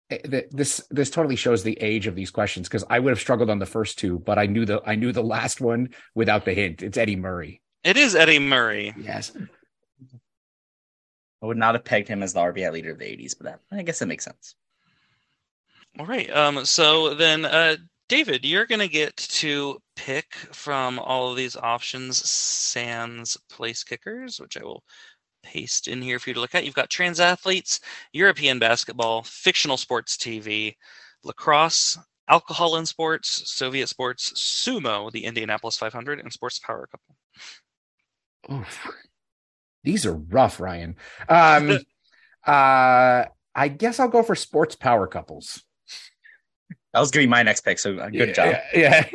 Eh, 0.10 0.42
This 0.52 0.86
this 0.92 1.10
totally 1.10 1.38
shows 1.38 1.64
the 1.64 1.80
age 1.80 2.08
of 2.08 2.16
these 2.16 2.30
questions 2.30 2.68
because 2.68 2.84
I 2.90 3.00
would 3.00 3.12
have 3.12 3.22
struggled 3.22 3.50
on 3.50 3.60
the 3.60 3.66
first 3.66 4.00
two, 4.00 4.20
but 4.20 4.38
I 4.38 4.48
knew 4.48 4.66
the 4.66 4.82
I 4.86 4.96
knew 4.96 5.14
the 5.14 5.24
last 5.24 5.62
one 5.62 5.92
without 6.14 6.44
the 6.44 6.54
hint. 6.54 6.84
It's 6.84 6.98
Eddie 6.98 7.16
Murray. 7.16 7.62
It 7.84 7.98
is 7.98 8.16
Eddie 8.16 8.40
Murray. 8.40 8.94
Yes. 8.98 9.32
I 11.42 11.46
would 11.46 11.58
not 11.58 11.76
have 11.76 11.86
pegged 11.86 12.10
him 12.10 12.22
as 12.22 12.34
the 12.34 12.42
RBI 12.42 12.72
leader 12.72 12.92
of 12.92 13.00
the 13.00 13.06
'80s, 13.06 13.36
but 13.38 13.46
that 13.46 13.60
I 13.72 13.84
guess 13.84 14.00
that 14.00 14.08
makes 14.08 14.26
sense. 14.26 14.56
All 15.98 16.06
right. 16.06 16.30
Um, 16.30 16.66
so 16.66 17.14
then, 17.14 17.46
uh, 17.46 17.78
David, 18.10 18.46
you're 18.46 18.66
going 18.66 18.80
to 18.80 18.88
get 18.88 19.16
to 19.16 19.80
pick 19.96 20.36
from 20.52 21.00
all 21.00 21.30
of 21.30 21.38
these 21.38 21.56
options 21.56 22.18
sans 22.30 23.38
place 23.50 23.84
kickers, 23.84 24.40
which 24.40 24.58
I 24.58 24.64
will 24.64 24.84
paste 25.44 25.88
in 25.88 26.02
here 26.02 26.20
for 26.20 26.30
you 26.30 26.34
to 26.34 26.40
look 26.42 26.56
at. 26.56 26.66
You've 26.66 26.74
got 26.74 26.90
trans 26.90 27.20
athletes, 27.20 27.80
European 28.12 28.60
basketball, 28.60 29.24
fictional 29.24 29.78
sports 29.78 30.18
TV, 30.18 30.76
lacrosse, 31.24 31.98
alcohol 32.28 32.78
in 32.78 32.86
sports, 32.86 33.50
Soviet 33.52 33.88
sports, 33.88 34.32
sumo, 34.34 35.12
the 35.12 35.26
Indianapolis 35.26 35.78
500, 35.78 36.20
and 36.20 36.32
sports 36.32 36.60
power 36.60 36.88
couple. 36.88 37.16
Oof. 38.52 38.88
These 39.84 40.06
are 40.06 40.14
rough, 40.14 40.60
Ryan. 40.60 40.96
Um, 41.28 41.72
uh, 42.46 43.26
I 43.56 43.68
guess 43.68 44.00
I'll 44.00 44.08
go 44.10 44.24
for 44.24 44.36
sports 44.36 44.76
power 44.76 45.08
couples. 45.08 45.64
That 46.94 47.02
was 47.02 47.12
gonna 47.12 47.24
be 47.24 47.30
my 47.30 47.44
next 47.44 47.62
pick. 47.62 47.78
So 47.78 47.98
uh, 47.98 48.10
good 48.10 48.34
job. 48.34 48.56
Yeah. 48.74 49.06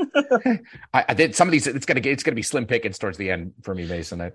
yeah. 0.45 0.57
I, 0.95 1.05
I 1.09 1.15
did 1.15 1.35
some 1.35 1.49
of 1.49 1.53
these. 1.53 1.67
It's 1.67 1.87
gonna 1.87 2.01
get. 2.01 2.13
It's 2.13 2.23
gonna 2.23 2.37
be 2.37 2.43
slim 2.43 2.67
pickings 2.67 2.99
towards 2.99 3.19
the 3.19 3.31
end 3.31 3.53
for 3.63 3.75
me, 3.75 3.85
Mason. 3.85 4.21
I, 4.21 4.33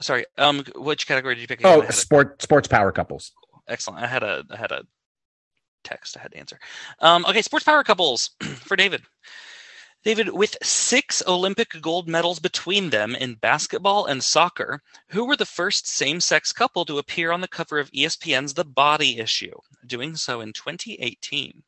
Sorry. 0.00 0.24
Um, 0.38 0.64
which 0.76 1.06
category 1.06 1.34
did 1.34 1.42
you 1.42 1.48
pick? 1.48 1.60
again? 1.60 1.72
Oh, 1.78 1.80
had 1.80 1.90
a- 1.90 1.92
sport 1.92 2.40
sports 2.40 2.68
power 2.68 2.92
couples. 2.92 3.32
Excellent. 3.66 4.00
I 4.02 4.06
had 4.06 4.22
a 4.22 4.44
I 4.50 4.56
had 4.56 4.70
a 4.70 4.84
text 5.84 6.16
I 6.16 6.20
had 6.20 6.32
to 6.32 6.38
answer. 6.38 6.58
Um, 7.00 7.24
okay, 7.26 7.42
sports 7.42 7.64
power 7.64 7.82
couples 7.82 8.30
for 8.40 8.76
David. 8.76 9.02
David, 10.04 10.30
with 10.30 10.56
six 10.62 11.22
Olympic 11.28 11.80
gold 11.80 12.08
medals 12.08 12.40
between 12.40 12.90
them 12.90 13.14
in 13.14 13.34
basketball 13.34 14.06
and 14.06 14.22
soccer, 14.22 14.82
who 15.08 15.24
were 15.24 15.36
the 15.36 15.46
first 15.46 15.86
same 15.86 16.20
sex 16.20 16.52
couple 16.52 16.84
to 16.84 16.98
appear 16.98 17.30
on 17.30 17.40
the 17.40 17.48
cover 17.48 17.78
of 17.78 17.90
ESPN's 17.92 18.54
The 18.54 18.64
Body 18.64 19.18
issue, 19.18 19.54
doing 19.86 20.16
so 20.16 20.40
in 20.40 20.52
2018? 20.52 21.62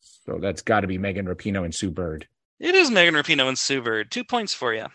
So 0.00 0.38
that's 0.38 0.62
got 0.62 0.80
to 0.80 0.88
be 0.88 0.98
Megan 0.98 1.26
Rapinoe 1.26 1.64
and 1.64 1.74
Sue 1.74 1.92
Bird. 1.92 2.26
It 2.58 2.74
is 2.74 2.90
Megan 2.90 3.14
Rapinoe 3.14 3.48
and 3.48 3.58
Sue 3.58 3.80
Bird. 3.80 4.10
Two 4.10 4.24
points 4.24 4.52
for 4.52 4.74
you. 4.74 4.86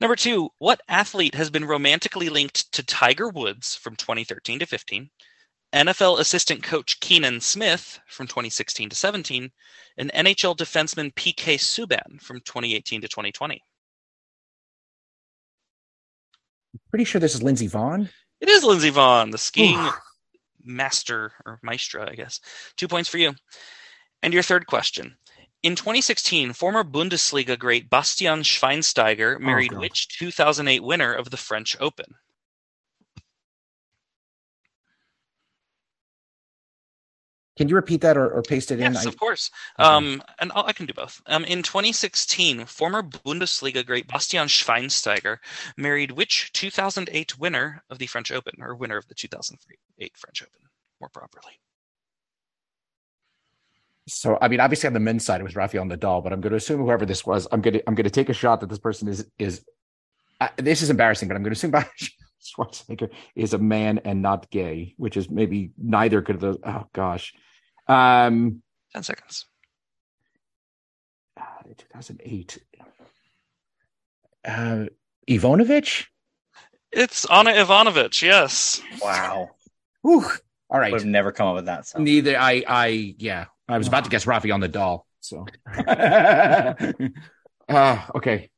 Number 0.00 0.16
two, 0.16 0.50
what 0.58 0.80
athlete 0.88 1.36
has 1.36 1.50
been 1.50 1.64
romantically 1.64 2.28
linked 2.28 2.72
to 2.72 2.82
Tiger 2.82 3.28
Woods 3.28 3.76
from 3.76 3.94
2013 3.94 4.60
to 4.60 4.66
15, 4.66 5.10
NFL 5.74 6.18
assistant 6.18 6.62
coach 6.62 6.98
Kenan 7.00 7.40
Smith 7.40 8.00
from 8.06 8.26
2016 8.26 8.88
to 8.90 8.96
17, 8.96 9.50
and 9.98 10.12
NHL 10.12 10.56
defenseman 10.56 11.12
PK 11.12 11.56
Subban 11.56 12.20
from 12.20 12.40
2018 12.40 13.02
to 13.02 13.08
2020? 13.08 13.62
Pretty 16.90 17.04
sure 17.04 17.20
this 17.20 17.34
is 17.34 17.42
Lindsey 17.42 17.68
Vonn. 17.68 18.08
It 18.40 18.48
is 18.48 18.64
Lindsey 18.64 18.90
Vonn, 18.90 19.32
the 19.32 19.38
skiing 19.38 19.90
master 20.64 21.32
or 21.44 21.58
maestra, 21.62 22.08
I 22.10 22.14
guess. 22.14 22.40
Two 22.76 22.88
points 22.88 23.08
for 23.08 23.18
you. 23.18 23.34
And 24.22 24.32
your 24.32 24.42
third 24.42 24.66
question. 24.66 25.16
In 25.62 25.74
2016, 25.74 26.52
former 26.52 26.84
Bundesliga 26.84 27.58
great 27.58 27.90
Bastian 27.90 28.40
Schweinsteiger 28.40 29.36
oh, 29.36 29.44
married 29.44 29.72
God. 29.72 29.80
which 29.80 30.08
2008 30.18 30.82
winner 30.82 31.12
of 31.12 31.30
the 31.30 31.36
French 31.36 31.76
Open? 31.80 32.14
Can 37.58 37.68
you 37.68 37.74
repeat 37.74 38.02
that 38.02 38.16
or, 38.16 38.30
or 38.30 38.40
paste 38.40 38.70
it 38.70 38.78
in? 38.78 38.92
Yes, 38.92 39.04
of 39.04 39.18
course. 39.18 39.50
Okay. 39.80 39.88
Um, 39.88 40.22
and 40.38 40.52
I'll, 40.54 40.64
I 40.66 40.72
can 40.72 40.86
do 40.86 40.94
both. 40.94 41.20
Um, 41.26 41.44
in 41.44 41.64
2016, 41.64 42.64
former 42.66 43.02
Bundesliga 43.02 43.84
great 43.84 44.06
Bastian 44.06 44.46
Schweinsteiger 44.46 45.38
married 45.76 46.12
which 46.12 46.52
2008 46.52 47.36
winner 47.36 47.82
of 47.90 47.98
the 47.98 48.06
French 48.06 48.30
Open, 48.30 48.54
or 48.60 48.76
winner 48.76 48.96
of 48.96 49.08
the 49.08 49.14
2008 49.16 50.16
French 50.16 50.40
Open, 50.40 50.68
more 51.00 51.08
properly? 51.08 51.58
So 54.06 54.38
I 54.40 54.46
mean, 54.46 54.60
obviously 54.60 54.86
on 54.86 54.92
the 54.92 55.00
men's 55.00 55.24
side 55.24 55.40
it 55.40 55.44
was 55.44 55.56
Rafael 55.56 55.84
Nadal, 55.84 56.22
but 56.22 56.32
I'm 56.32 56.40
going 56.40 56.52
to 56.52 56.56
assume 56.56 56.80
whoever 56.80 57.04
this 57.04 57.26
was, 57.26 57.48
I'm 57.50 57.60
going 57.60 57.74
to 57.74 57.88
I'm 57.88 57.96
going 57.96 58.04
to 58.04 58.10
take 58.10 58.28
a 58.28 58.34
shot 58.34 58.60
that 58.60 58.68
this 58.68 58.78
person 58.78 59.08
is 59.08 59.26
is. 59.36 59.64
Uh, 60.40 60.46
this 60.58 60.82
is 60.82 60.90
embarrassing, 60.90 61.26
but 61.26 61.34
I'm 61.34 61.42
going 61.42 61.52
to 61.52 61.58
assume 61.58 61.72
Schwarzenegger 62.56 63.10
is 63.34 63.52
a 63.52 63.58
man 63.58 63.98
and 64.04 64.22
not 64.22 64.48
gay, 64.48 64.94
which 64.96 65.16
is 65.16 65.28
maybe 65.28 65.72
neither 65.76 66.22
could 66.22 66.38
those. 66.38 66.58
Oh 66.64 66.84
gosh, 66.92 67.34
um, 67.88 68.62
ten 68.92 69.02
seconds. 69.02 69.46
Uh, 71.36 71.42
2008. 71.76 72.58
Uh, 74.46 74.86
Ivanovic. 75.28 76.06
It's 76.90 77.26
Ana 77.26 77.52
Ivanovic. 77.52 78.22
Yes. 78.22 78.80
Wow. 79.02 79.50
Whew. 80.02 80.24
All 80.70 80.80
right. 80.80 80.92
Would 80.92 81.02
have 81.02 81.08
never 81.08 81.32
come 81.32 81.48
up 81.48 81.54
with 81.54 81.66
that. 81.66 81.86
So. 81.86 81.98
Neither. 81.98 82.38
I. 82.38 82.64
I. 82.66 83.14
Yeah. 83.18 83.46
I 83.68 83.78
was 83.78 83.86
about 83.86 84.04
to 84.04 84.10
guess 84.10 84.24
Rafi 84.24 84.52
on 84.52 84.60
the 84.60 84.68
doll. 84.68 85.06
So. 85.20 85.46
uh, 85.76 86.74
okay. 88.14 88.50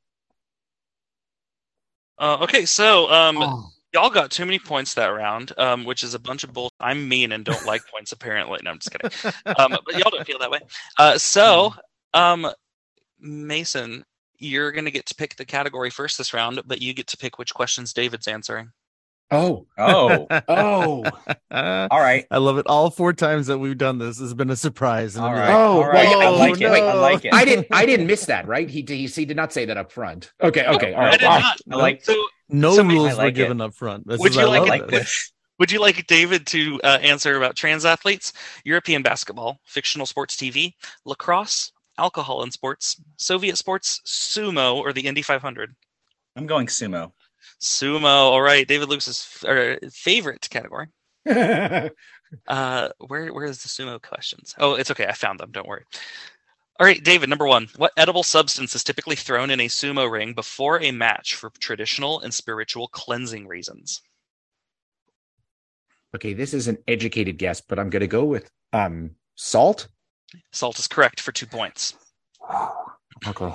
Uh, 2.18 2.38
okay. 2.42 2.66
So, 2.66 3.10
um, 3.10 3.38
Oh. 3.38 3.64
Y'all 3.92 4.10
got 4.10 4.30
too 4.30 4.44
many 4.44 4.58
points 4.58 4.94
that 4.94 5.06
round, 5.08 5.52
um, 5.58 5.84
which 5.84 6.02
is 6.02 6.14
a 6.14 6.18
bunch 6.18 6.44
of 6.44 6.52
bull. 6.52 6.70
I'm 6.80 7.08
mean 7.08 7.32
and 7.32 7.44
don't 7.44 7.64
like 7.66 7.82
points, 7.92 8.12
apparently. 8.12 8.58
No, 8.62 8.70
I'm 8.70 8.78
just 8.78 8.90
kidding. 8.92 9.32
Um, 9.58 9.76
but 9.84 9.98
y'all 9.98 10.10
don't 10.10 10.26
feel 10.26 10.38
that 10.38 10.50
way. 10.50 10.60
Uh, 10.98 11.18
so, 11.18 11.74
um, 12.14 12.46
Mason, 13.18 14.04
you're 14.38 14.72
going 14.72 14.84
to 14.86 14.90
get 14.90 15.06
to 15.06 15.14
pick 15.14 15.36
the 15.36 15.44
category 15.44 15.90
first 15.90 16.18
this 16.18 16.32
round, 16.32 16.60
but 16.66 16.80
you 16.80 16.94
get 16.94 17.06
to 17.08 17.16
pick 17.16 17.38
which 17.38 17.52
questions 17.54 17.92
David's 17.92 18.28
answering. 18.28 18.70
Oh. 19.32 19.66
Oh, 19.78 20.26
Oh. 20.48 21.04
all 21.52 22.00
right. 22.00 22.26
I 22.32 22.38
love 22.38 22.58
it. 22.58 22.66
All 22.66 22.90
four 22.90 23.12
times 23.12 23.46
that 23.46 23.58
we've 23.58 23.78
done 23.78 23.98
this 23.98 24.18
has 24.18 24.34
been 24.34 24.50
a 24.50 24.56
surprise. 24.56 25.14
And 25.14 25.24
All 25.24 25.32
right. 25.32 25.46
like, 25.50 25.54
Oh, 25.56 25.82
all 25.82 25.88
right. 25.88 26.08
I 26.08 26.16
well, 26.16 26.36
like 26.36 26.60
it. 26.60 26.64
no. 26.64 26.72
I 26.72 26.94
like 26.94 27.24
it. 27.24 27.32
I 27.32 27.44
didn't. 27.44 27.68
I 27.70 27.86
didn't 27.86 28.08
miss 28.08 28.26
that. 28.26 28.48
Right? 28.48 28.68
He. 28.68 28.84
He, 28.88 29.06
he 29.06 29.24
did 29.24 29.36
not 29.36 29.52
say 29.52 29.66
that 29.66 29.76
up 29.76 29.92
front. 29.92 30.32
Okay. 30.42 30.66
Okay. 30.66 30.94
All 30.94 31.04
I 31.04 31.10
did 31.16 31.22
All 31.22 31.30
right. 31.30 31.42
not. 31.42 31.60
I 31.70 31.76
like 31.76 32.04
So, 32.04 32.20
no 32.50 32.74
So, 32.74 32.84
rules 32.84 33.16
like 33.16 33.18
were 33.18 33.28
it. 33.28 33.34
given 33.34 33.60
up 33.60 33.74
front. 33.74 34.06
This 34.06 34.18
Would 34.20 34.30
is- 34.32 34.36
you 34.36 34.42
I 34.42 34.44
like 34.46 34.60
love 34.60 34.66
I 34.68 34.70
like 34.70 34.86
this. 34.88 35.00
this. 35.00 35.32
would 35.58 35.70
you 35.70 35.80
like 35.80 36.06
David 36.06 36.46
to 36.48 36.80
uh, 36.84 36.98
answer 37.02 37.36
about 37.36 37.56
trans 37.56 37.84
athletes, 37.84 38.32
European 38.64 39.02
basketball, 39.02 39.60
fictional 39.64 40.06
sports 40.06 40.36
TV, 40.36 40.72
lacrosse, 41.04 41.72
alcohol 41.98 42.42
in 42.42 42.50
sports, 42.50 43.00
Soviet 43.18 43.56
sports, 43.56 44.00
sumo, 44.06 44.76
or 44.76 44.92
the 44.92 45.06
Indy 45.06 45.22
500? 45.22 45.74
I'm 46.36 46.46
going 46.46 46.66
sumo. 46.66 47.12
Sumo. 47.60 48.04
All 48.04 48.40
right, 48.42 48.66
David 48.66 48.88
Luks' 48.88 49.42
f- 49.42 49.48
er, 49.48 49.78
favorite 49.92 50.48
category. 50.50 50.86
Uh, 52.46 52.88
where 53.08 53.34
where 53.34 53.44
is 53.44 53.60
the 53.60 53.68
sumo 53.68 54.00
questions? 54.00 54.54
Oh, 54.56 54.74
it's 54.74 54.92
okay. 54.92 55.04
I 55.04 55.12
found 55.14 55.40
them. 55.40 55.50
Don't 55.50 55.66
worry. 55.66 55.82
All 56.80 56.86
right, 56.86 57.04
David. 57.04 57.28
Number 57.28 57.46
one. 57.46 57.68
What 57.76 57.92
edible 57.98 58.22
substance 58.22 58.74
is 58.74 58.82
typically 58.82 59.14
thrown 59.14 59.50
in 59.50 59.60
a 59.60 59.68
sumo 59.68 60.10
ring 60.10 60.32
before 60.32 60.80
a 60.82 60.90
match 60.92 61.34
for 61.34 61.50
traditional 61.60 62.20
and 62.20 62.32
spiritual 62.32 62.88
cleansing 62.88 63.46
reasons? 63.46 64.00
okay. 66.16 66.32
This 66.32 66.54
is 66.54 66.68
an 66.68 66.78
educated 66.88 67.36
guess, 67.38 67.60
but 67.60 67.78
I'm 67.78 67.90
going 67.90 68.00
to 68.00 68.06
go 68.06 68.24
with 68.24 68.50
um 68.72 69.10
salt. 69.36 69.88
Salt 70.52 70.78
is 70.78 70.88
correct 70.88 71.20
for 71.20 71.32
two 71.32 71.46
points. 71.46 71.94
Okay. 73.28 73.52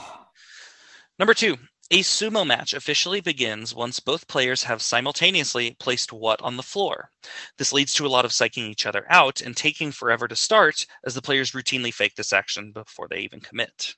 Number 1.17 1.34
two. 1.34 1.58
A 1.92 2.00
sumo 2.00 2.48
match 2.48 2.74
officially 2.74 3.22
begins 3.22 3.75
once 3.75 4.00
both 4.00 4.27
players 4.27 4.63
have 4.63 4.82
simultaneously 4.82 5.75
placed 5.80 6.12
what 6.12 6.42
on 6.42 6.58
the 6.58 6.63
floor. 6.63 7.12
This 7.60 7.72
leads 7.72 7.94
to 7.94 8.08
a 8.08 8.10
lot 8.10 8.25
of 8.25 8.32
psyching 8.32 8.70
each 8.70 8.88
other 8.88 9.06
out 9.08 9.39
and 9.39 9.56
taking 9.56 9.92
forever 9.92 10.27
to 10.27 10.36
start 10.36 10.88
as 11.06 11.13
the 11.13 11.22
players 11.22 11.51
routinely 11.51 11.94
fake 11.94 12.15
this 12.15 12.34
action 12.34 12.72
before 12.72 13.08
they 13.08 13.20
even 13.20 13.39
commit. 13.39 13.96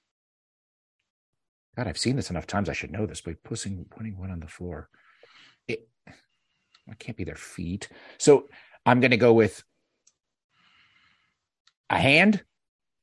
God, 1.77 1.88
I've 1.88 1.98
seen 1.98 2.17
this 2.17 2.29
enough 2.29 2.46
times. 2.46 2.67
I 2.67 2.74
should 2.74 2.91
know 2.91 3.06
this. 3.06 3.22
By 3.22 3.36
putting 3.41 3.86
putting 3.86 4.17
one 4.17 4.32
on 4.32 4.41
the 4.41 4.48
floor, 4.48 4.89
it, 5.67 5.88
it 6.08 7.00
can't 7.00 7.17
be 7.17 7.24
their 7.24 7.36
feet. 7.36 7.88
So 8.17 8.50
I'm 8.86 9.00
going 9.00 9.12
to 9.12 9.17
go 9.17 9.32
with 9.32 9.63
a 11.89 12.00
hand. 12.00 12.44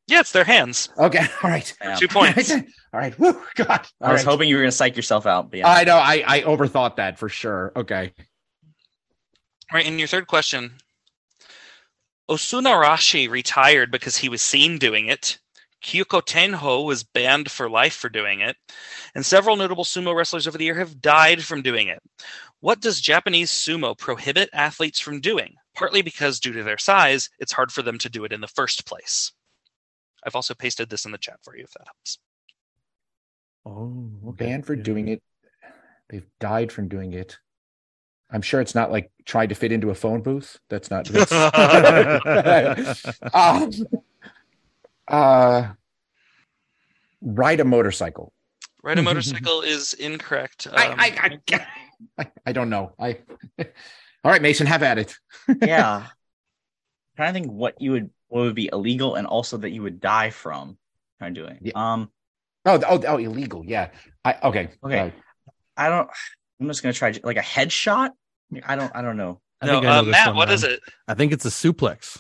Yeah, 0.06 0.20
it's 0.20 0.32
their 0.32 0.44
hands. 0.44 0.90
Okay. 0.99 1.26
All 1.42 1.50
right. 1.50 1.75
Yeah. 1.82 1.96
Two 1.96 2.08
points. 2.08 2.50
All 2.52 2.61
right. 2.92 3.18
Woo, 3.18 3.40
God. 3.54 3.87
I 4.00 4.12
was 4.12 4.25
right. 4.25 4.30
hoping 4.30 4.49
you 4.49 4.56
were 4.56 4.62
going 4.62 4.70
to 4.70 4.76
psych 4.76 4.96
yourself 4.96 5.26
out. 5.26 5.50
But 5.50 5.61
yeah. 5.61 5.68
I 5.68 5.84
know. 5.84 5.96
I 5.96 6.23
I 6.26 6.40
overthought 6.42 6.96
that 6.96 7.18
for 7.18 7.28
sure. 7.28 7.73
Okay. 7.75 8.12
All 9.73 9.78
right, 9.78 9.87
and 9.87 9.99
your 9.99 10.08
third 10.08 10.26
question. 10.26 10.75
Osunaarashi 12.30 13.28
retired 13.28 13.90
because 13.90 14.16
he 14.16 14.28
was 14.28 14.40
seen 14.42 14.78
doing 14.78 15.06
it. 15.06 15.38
Kyokutenho 15.82 16.87
was 16.87 17.04
banned 17.04 17.50
for 17.50 17.68
life 17.68 17.94
for 17.94 18.08
doing 18.08 18.40
it. 18.40 18.56
And 19.14 19.25
several 19.25 19.56
notable 19.56 19.84
sumo 19.84 20.14
wrestlers 20.14 20.46
over 20.46 20.56
the 20.56 20.64
year 20.64 20.78
have 20.78 21.02
died 21.02 21.44
from 21.44 21.61
doing 21.61 21.88
it. 21.88 22.02
What 22.61 22.80
does 22.80 23.00
Japanese 23.00 23.50
sumo 23.50 23.96
prohibit 23.96 24.49
athletes 24.54 24.99
from 24.99 25.20
doing? 25.20 25.56
Partly 25.75 26.00
because, 26.00 26.40
due 26.40 26.52
to 26.52 26.62
their 26.62 26.78
size, 26.78 27.28
it's 27.38 27.52
hard 27.52 27.70
for 27.70 27.82
them 27.82 27.99
to 27.99 28.08
do 28.08 28.25
it 28.25 28.32
in 28.32 28.40
the 28.40 28.49
first 28.49 28.87
place. 28.87 29.32
I've 30.26 30.34
also 30.34 30.54
pasted 30.54 30.90
this 30.90 31.04
in 31.04 31.12
the 31.12 31.18
chat 31.18 31.38
for 31.42 31.56
you 31.56 31.64
if 31.64 31.72
that 31.72 31.86
helps. 31.86 32.18
Oh, 33.66 34.10
okay. 34.28 34.46
Banned 34.46 34.66
for 34.66 34.74
Yeah. 34.74 34.82
doing 34.82 35.08
it. 35.08 35.22
They've 36.10 36.26
died 36.38 36.70
from 36.72 36.88
doing 36.88 37.12
it. 37.12 37.38
I'm 38.30 38.42
sure 38.42 38.60
it's 38.60 38.74
not 38.74 38.90
like 38.90 39.10
trying 39.24 39.48
to 39.50 39.54
fit 39.54 39.70
into 39.72 39.90
a 39.90 39.94
phone 39.94 40.22
booth. 40.22 40.58
That's 40.68 40.90
not. 40.90 41.06
That's, 42.24 43.06
um, 43.34 43.70
uh, 45.08 45.68
ride 47.20 47.60
a 47.60 47.64
motorcycle. 47.64 48.32
Ride 48.82 48.98
a 48.98 49.02
motorcycle 49.10 49.60
is 49.62 49.94
incorrect. 49.94 50.66
Um, 50.66 50.74
I, 50.76 50.94
I, 50.98 51.38
I, 51.52 51.66
I, 52.18 52.26
I 52.46 52.52
don't 52.52 52.70
know. 52.70 52.92
I. 52.98 53.18
All 53.58 54.30
right, 54.30 54.42
Mason, 54.42 54.66
have 54.66 54.82
at 54.82 54.98
it. 54.98 55.16
yeah. 55.62 56.06
trying 57.16 57.34
to 57.34 57.40
think 57.40 57.52
what 57.52 57.80
you 57.80 57.92
would 57.92 58.10
what 58.34 58.42
would 58.42 58.56
be 58.56 58.68
illegal 58.72 59.14
and 59.14 59.28
also 59.28 59.56
that 59.58 59.70
you 59.70 59.82
would 59.82 60.00
die 60.00 60.30
from 60.30 60.76
trying 61.18 61.34
doing. 61.34 61.58
Yeah. 61.62 61.72
Um, 61.76 62.10
Oh, 62.66 62.80
oh, 62.88 63.02
oh, 63.06 63.16
illegal. 63.18 63.62
Yeah. 63.64 63.90
I 64.24 64.36
okay. 64.42 64.68
Okay. 64.82 64.98
Uh, 64.98 65.10
I 65.76 65.88
don't. 65.88 66.08
I'm 66.60 66.66
just 66.66 66.82
gonna 66.82 66.94
try 66.94 67.14
like 67.22 67.36
a 67.36 67.40
headshot. 67.42 68.10
I 68.64 68.76
don't. 68.76 68.90
I 68.94 69.02
don't 69.02 69.16
know. 69.16 69.40
I 69.60 69.66
no, 69.66 69.72
think 69.74 69.84
I 69.86 69.88
know 69.88 69.98
uh, 69.98 70.02
Matt, 70.02 70.28
one, 70.28 70.36
what 70.36 70.48
man. 70.48 70.54
is 70.54 70.64
it? 70.64 70.80
I 71.06 71.14
think 71.14 71.32
it's 71.32 71.44
a 71.44 71.50
suplex. 71.50 72.18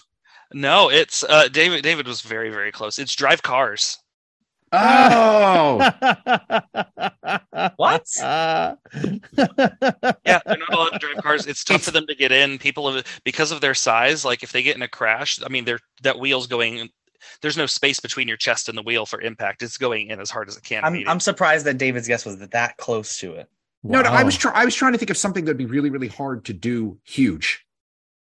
No, 0.52 0.90
it's 0.90 1.24
uh, 1.24 1.48
David. 1.48 1.82
David 1.82 2.06
was 2.06 2.20
very, 2.20 2.50
very 2.50 2.72
close. 2.72 2.98
It's 2.98 3.14
drive 3.14 3.42
cars. 3.42 3.98
oh, 4.72 5.78
What? 7.76 8.06
Yeah, 10.26 10.40
they're 10.46 10.58
not 10.58 10.72
allowed 10.72 10.90
to 10.90 10.98
drive 10.98 11.16
cars. 11.22 11.46
It's 11.46 11.64
tough 11.64 11.82
for 11.82 11.90
them 11.90 12.06
to 12.06 12.14
get 12.14 12.32
in. 12.32 12.58
People 12.58 12.90
have 12.92 13.04
because 13.24 13.52
of 13.52 13.60
their 13.60 13.74
size. 13.74 14.24
Like 14.24 14.42
if 14.42 14.52
they 14.52 14.62
get 14.62 14.76
in 14.76 14.82
a 14.82 14.88
crash, 14.88 15.40
I 15.44 15.48
mean, 15.48 15.64
they're 15.64 15.80
that 16.02 16.18
wheel's 16.18 16.46
going. 16.46 16.88
There's 17.40 17.56
no 17.56 17.66
space 17.66 18.00
between 18.00 18.28
your 18.28 18.36
chest 18.36 18.68
and 18.68 18.76
the 18.76 18.82
wheel 18.82 19.06
for 19.06 19.20
impact. 19.20 19.62
It's 19.62 19.78
going 19.78 20.08
in 20.08 20.20
as 20.20 20.30
hard 20.30 20.48
as 20.48 20.56
it 20.56 20.62
can. 20.64 20.84
I'm. 20.84 21.02
I'm 21.06 21.20
surprised 21.20 21.64
that 21.66 21.78
David's 21.78 22.06
guess 22.08 22.24
was 22.24 22.38
that 22.38 22.76
close 22.76 23.18
to 23.18 23.34
it. 23.34 23.48
no, 23.82 24.02
no. 24.02 24.10
I 24.10 24.22
was 24.22 24.36
trying. 24.36 24.56
I 24.56 24.64
was 24.64 24.74
trying 24.74 24.92
to 24.92 24.98
think 24.98 25.10
of 25.10 25.16
something 25.16 25.44
that'd 25.44 25.56
be 25.56 25.66
really, 25.66 25.90
really 25.90 26.08
hard 26.08 26.44
to 26.46 26.52
do. 26.52 26.98
Huge. 27.04 27.64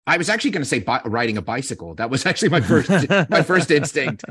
I 0.08 0.18
was 0.18 0.28
actually 0.28 0.52
going 0.52 0.64
to 0.64 0.70
say 0.70 0.80
bi- 0.80 1.02
riding 1.06 1.38
a 1.38 1.42
bicycle. 1.42 1.94
That 1.96 2.10
was 2.10 2.26
actually 2.26 2.50
my 2.50 2.62
first, 2.62 2.90
my 3.30 3.44
first 3.44 3.70
instinct. 3.70 4.24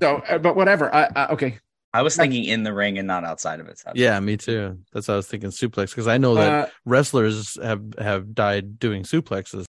So, 0.00 0.16
uh, 0.28 0.38
but 0.38 0.56
whatever. 0.56 0.94
Uh, 0.94 1.10
uh, 1.16 1.26
okay. 1.30 1.58
I 1.94 2.02
was 2.02 2.16
thinking 2.16 2.44
in 2.44 2.62
the 2.62 2.72
ring 2.72 2.98
and 2.98 3.06
not 3.06 3.24
outside 3.24 3.60
of 3.60 3.68
it. 3.68 3.78
so- 3.78 3.92
Yeah, 3.94 4.18
me 4.20 4.36
too. 4.36 4.78
That's 4.92 5.08
what 5.08 5.14
I 5.14 5.16
was 5.18 5.26
thinking 5.26 5.50
suplex 5.50 5.90
because 5.90 6.08
I 6.08 6.18
know 6.18 6.34
that 6.36 6.52
Uh, 6.52 6.66
wrestlers 6.86 7.58
have 7.62 7.82
have 7.98 8.34
died 8.34 8.78
doing 8.78 9.02
suplexes. 9.02 9.64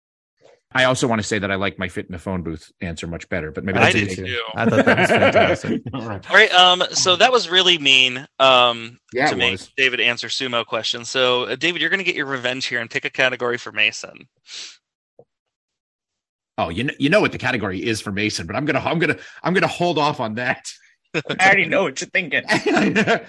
I 0.76 0.86
also 0.86 1.06
want 1.08 1.22
to 1.22 1.28
say 1.28 1.38
that 1.38 1.52
I 1.52 1.56
like 1.56 1.78
my 1.78 1.88
fit 1.88 2.08
in 2.08 2.14
the 2.14 2.18
phone 2.18 2.42
booth 2.42 2.72
answer 2.82 3.06
much 3.06 3.30
better, 3.30 3.52
but 3.52 3.64
maybe 3.64 3.78
I 3.78 3.92
that's 3.92 3.96
did 4.16 4.20
a- 4.20 4.26
too. 4.26 4.42
I 4.56 4.66
thought 4.68 4.86
that 4.86 4.98
was 4.98 5.10
fantastic. 5.10 5.82
All 5.94 6.02
right. 6.08 6.28
All 6.32 6.36
right. 6.36 6.52
Um. 6.54 6.84
So 6.94 7.16
that 7.18 7.32
was 7.32 7.48
really 7.50 7.78
mean. 7.78 8.26
Um. 8.40 8.98
Yeah, 9.14 9.28
to 9.30 9.36
make 9.36 9.52
was. 9.52 9.72
David 9.78 10.00
answer 10.00 10.30
sumo 10.30 10.66
questions. 10.66 11.10
So 11.12 11.44
uh, 11.44 11.56
David, 11.58 11.80
you're 11.82 11.92
going 11.92 12.00
to 12.00 12.04
get 12.04 12.16
your 12.16 12.26
revenge 12.26 12.66
here 12.66 12.80
and 12.80 12.90
pick 12.90 13.06
a 13.06 13.12
category 13.12 13.58
for 13.60 13.72
Mason. 13.72 14.28
Oh, 16.58 16.70
you 16.70 16.84
know, 16.86 16.94
you 17.00 17.10
know 17.10 17.20
what 17.22 17.32
the 17.32 17.38
category 17.40 17.84
is 17.84 18.00
for 18.00 18.12
Mason, 18.12 18.46
but 18.46 18.56
I'm 18.56 18.66
gonna, 18.66 18.80
I'm 18.80 19.00
gonna, 19.00 19.18
I'm 19.42 19.54
gonna 19.54 19.68
hold 19.68 19.98
off 19.98 20.20
on 20.20 20.36
that. 20.36 20.72
I 21.16 21.46
already 21.46 21.66
know 21.66 21.84
what 21.84 22.02
you're 22.02 22.10
thinking. 22.10 22.44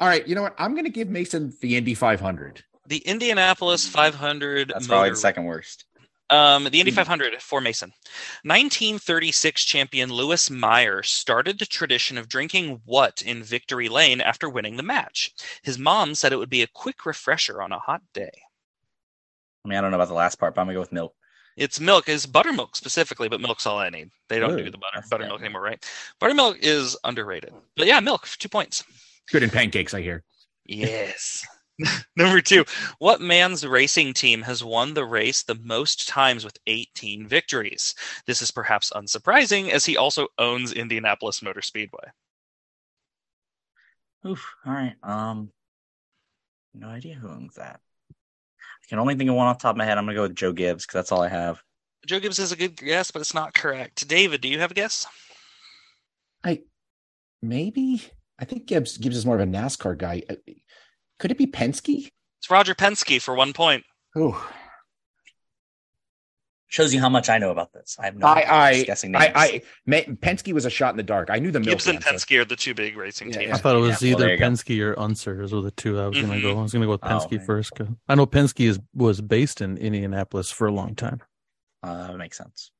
All 0.00 0.08
right, 0.08 0.26
you 0.26 0.34
know 0.34 0.42
what? 0.42 0.54
I'm 0.58 0.74
gonna 0.74 0.88
give 0.90 1.08
Mason 1.08 1.52
the 1.60 1.76
Indy 1.76 1.94
500. 1.94 2.64
The 2.86 2.98
Indianapolis 2.98 3.86
500. 3.86 4.70
That's 4.74 4.86
probably 4.86 5.10
the 5.10 5.16
second 5.16 5.44
worst. 5.44 5.84
Um, 6.30 6.64
the 6.64 6.80
Indy 6.80 6.90
Hmm. 6.90 6.96
500 6.96 7.40
for 7.40 7.60
Mason. 7.60 7.92
1936 8.44 9.64
champion 9.64 10.10
Louis 10.10 10.50
Meyer 10.50 11.02
started 11.02 11.58
the 11.58 11.66
tradition 11.66 12.16
of 12.18 12.28
drinking 12.28 12.80
what 12.84 13.22
in 13.22 13.42
Victory 13.42 13.88
Lane 13.88 14.20
after 14.20 14.48
winning 14.48 14.76
the 14.76 14.82
match. 14.82 15.32
His 15.62 15.78
mom 15.78 16.14
said 16.14 16.32
it 16.32 16.38
would 16.38 16.50
be 16.50 16.62
a 16.62 16.66
quick 16.66 17.04
refresher 17.06 17.62
on 17.62 17.72
a 17.72 17.78
hot 17.78 18.02
day. 18.14 18.32
I 19.64 19.68
mean, 19.68 19.78
I 19.78 19.80
don't 19.80 19.90
know 19.90 19.96
about 19.98 20.08
the 20.08 20.14
last 20.14 20.36
part, 20.36 20.54
but 20.54 20.60
I'm 20.62 20.66
gonna 20.66 20.74
go 20.76 20.80
with 20.80 20.92
milk. 20.92 21.14
It's 21.56 21.80
milk. 21.80 22.08
Is 22.08 22.26
buttermilk 22.26 22.76
specifically, 22.76 23.28
but 23.28 23.40
milk's 23.40 23.66
all 23.66 23.78
I 23.78 23.90
need. 23.90 24.10
They 24.28 24.38
don't 24.38 24.52
Ooh, 24.52 24.64
do 24.64 24.70
the 24.70 24.78
butter 24.78 25.06
buttermilk 25.08 25.38
good. 25.38 25.44
anymore, 25.44 25.62
right? 25.62 25.84
Buttermilk 26.20 26.58
is 26.60 26.96
underrated. 27.04 27.52
But 27.76 27.86
yeah, 27.86 28.00
milk 28.00 28.26
two 28.38 28.48
points. 28.48 28.84
Good 29.30 29.42
in 29.42 29.50
pancakes, 29.50 29.94
I 29.94 30.02
hear. 30.02 30.22
Yes. 30.64 31.46
Number 32.16 32.40
two, 32.40 32.64
what 32.98 33.20
man's 33.20 33.66
racing 33.66 34.14
team 34.14 34.42
has 34.42 34.62
won 34.62 34.94
the 34.94 35.04
race 35.04 35.42
the 35.42 35.56
most 35.56 36.08
times 36.08 36.44
with 36.44 36.58
18 36.66 37.26
victories? 37.26 37.94
This 38.26 38.42
is 38.42 38.50
perhaps 38.50 38.92
unsurprising 38.94 39.70
as 39.70 39.84
he 39.84 39.96
also 39.96 40.28
owns 40.38 40.72
Indianapolis 40.72 41.42
Motor 41.42 41.62
Speedway. 41.62 42.10
Oof. 44.26 44.54
All 44.64 44.72
right. 44.72 44.94
Um, 45.02 45.50
no 46.74 46.88
idea 46.88 47.14
who 47.14 47.28
owns 47.28 47.54
that. 47.56 47.80
I 48.84 48.86
can 48.88 48.98
only 48.98 49.14
think 49.14 49.30
of 49.30 49.36
one 49.36 49.46
off 49.46 49.58
the 49.58 49.62
top 49.62 49.74
of 49.74 49.78
my 49.78 49.84
head. 49.84 49.96
I'm 49.96 50.04
gonna 50.04 50.14
go 50.14 50.22
with 50.22 50.34
Joe 50.34 50.52
Gibbs 50.52 50.84
because 50.84 50.94
that's 50.94 51.12
all 51.12 51.22
I 51.22 51.28
have. 51.28 51.62
Joe 52.06 52.20
Gibbs 52.20 52.38
is 52.38 52.52
a 52.52 52.56
good 52.56 52.76
guess, 52.76 53.10
but 53.10 53.20
it's 53.20 53.34
not 53.34 53.54
correct. 53.54 54.06
David, 54.06 54.40
do 54.42 54.48
you 54.48 54.60
have 54.60 54.70
a 54.70 54.74
guess? 54.74 55.06
I 56.44 56.60
maybe 57.42 58.02
I 58.38 58.44
think 58.44 58.66
Gibbs 58.66 58.98
Gibbs 58.98 59.16
is 59.16 59.24
more 59.24 59.36
of 59.36 59.40
a 59.40 59.50
NASCAR 59.50 59.96
guy. 59.96 60.22
Uh, 60.28 60.34
Could 61.18 61.30
it 61.30 61.38
be 61.38 61.46
Penske? 61.46 62.08
It's 62.40 62.50
Roger 62.50 62.74
Penske 62.74 63.22
for 63.22 63.34
one 63.34 63.54
point. 63.54 63.84
Oh, 64.16 64.50
Shows 66.74 66.92
you 66.92 66.98
how 66.98 67.08
much 67.08 67.28
I 67.28 67.38
know 67.38 67.52
about 67.52 67.72
this. 67.72 67.96
I 68.00 68.06
have 68.06 68.16
no. 68.16 68.26
I 68.26 68.32
idea. 68.38 68.50
I'm 68.52 68.74
just 68.74 68.86
guessing 68.86 69.12
names. 69.12 69.32
I, 69.36 69.44
I 69.44 69.62
Ma- 69.86 69.96
Penske 69.98 70.52
was 70.52 70.64
a 70.64 70.70
shot 70.70 70.90
in 70.90 70.96
the 70.96 71.04
dark. 71.04 71.30
I 71.30 71.38
knew 71.38 71.52
the 71.52 71.60
milk 71.60 71.68
Gibbs 71.70 71.86
and 71.86 72.04
answer. 72.04 72.10
Penske 72.34 72.40
are 72.40 72.44
the 72.44 72.56
two 72.56 72.74
big 72.74 72.96
racing 72.96 73.30
Yeah, 73.30 73.38
teams. 73.38 73.52
I 73.52 73.56
thought 73.58 73.76
it 73.76 73.78
was 73.78 74.02
Yeah, 74.02 74.08
either 74.10 74.24
there 74.24 74.34
you 74.34 74.84
go. 74.84 74.90
Or 74.90 74.98
Unser. 74.98 75.36
Those 75.36 75.52
were 75.52 75.60
the 75.60 75.70
two 75.70 76.00
I 76.00 76.08
was 76.08 76.20
going 76.20 76.32
to 76.32 76.40
go. 76.42 76.58
I 76.58 76.62
was 76.62 76.72
going 76.72 76.80
to 76.80 76.86
go 76.86 76.90
with 76.90 77.04
Oh, 77.04 77.06
Penske 77.06 77.36
man. 77.36 77.46
first. 77.46 77.74
'cause 77.76 77.86
I 78.08 78.16
know 78.16 78.26
Penske 78.26 78.68
is 78.68 78.80
was 78.92 79.20
based 79.20 79.60
in 79.60 79.78
Indianapolis 79.78 80.50
for 80.50 80.66
a 80.66 80.72
long 80.72 80.96
time. 80.96 81.20
Uh, 81.84 82.08
that 82.08 82.16
makes 82.16 82.38
sense. 82.38 82.72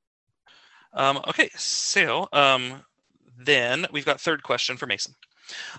Um, 0.93 1.19
okay, 1.29 1.51
so 1.55 2.29
um, 2.33 2.83
then 3.39 3.87
we've 3.93 4.05
got 4.05 4.21
third 4.21 4.43
question 4.43 4.77
for 4.77 4.87
Mason. 4.87 5.15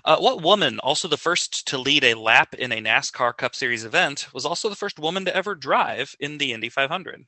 Uh, 0.06 0.16
what 0.16 0.40
woman, 0.40 0.78
also 0.78 1.06
the 1.06 1.18
first 1.18 1.68
to 1.68 1.76
lead 1.76 2.02
a 2.02 2.14
lap 2.14 2.54
in 2.54 2.72
a 2.72 2.80
NASCAR 2.80 3.36
Cup 3.36 3.54
Series 3.54 3.84
event, 3.84 4.28
was 4.32 4.46
also 4.46 4.70
the 4.70 4.74
first 4.74 4.98
woman 4.98 5.26
to 5.26 5.36
ever 5.36 5.54
drive 5.54 6.14
in 6.18 6.38
the 6.38 6.54
Indy 6.54 6.70
500? 6.70 7.26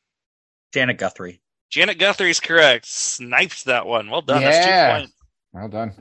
Janet 0.72 0.98
Guthrie. 0.98 1.40
Janet 1.70 1.98
Guthrie's 1.98 2.40
correct. 2.40 2.86
Sniped 2.86 3.64
that 3.66 3.86
one. 3.86 4.10
Well 4.10 4.22
done. 4.22 4.42
That's 4.42 4.66
Yeah. 4.66 4.92
two 4.92 4.98
points. 5.00 5.12
Well 5.52 5.68
done. 5.68 5.94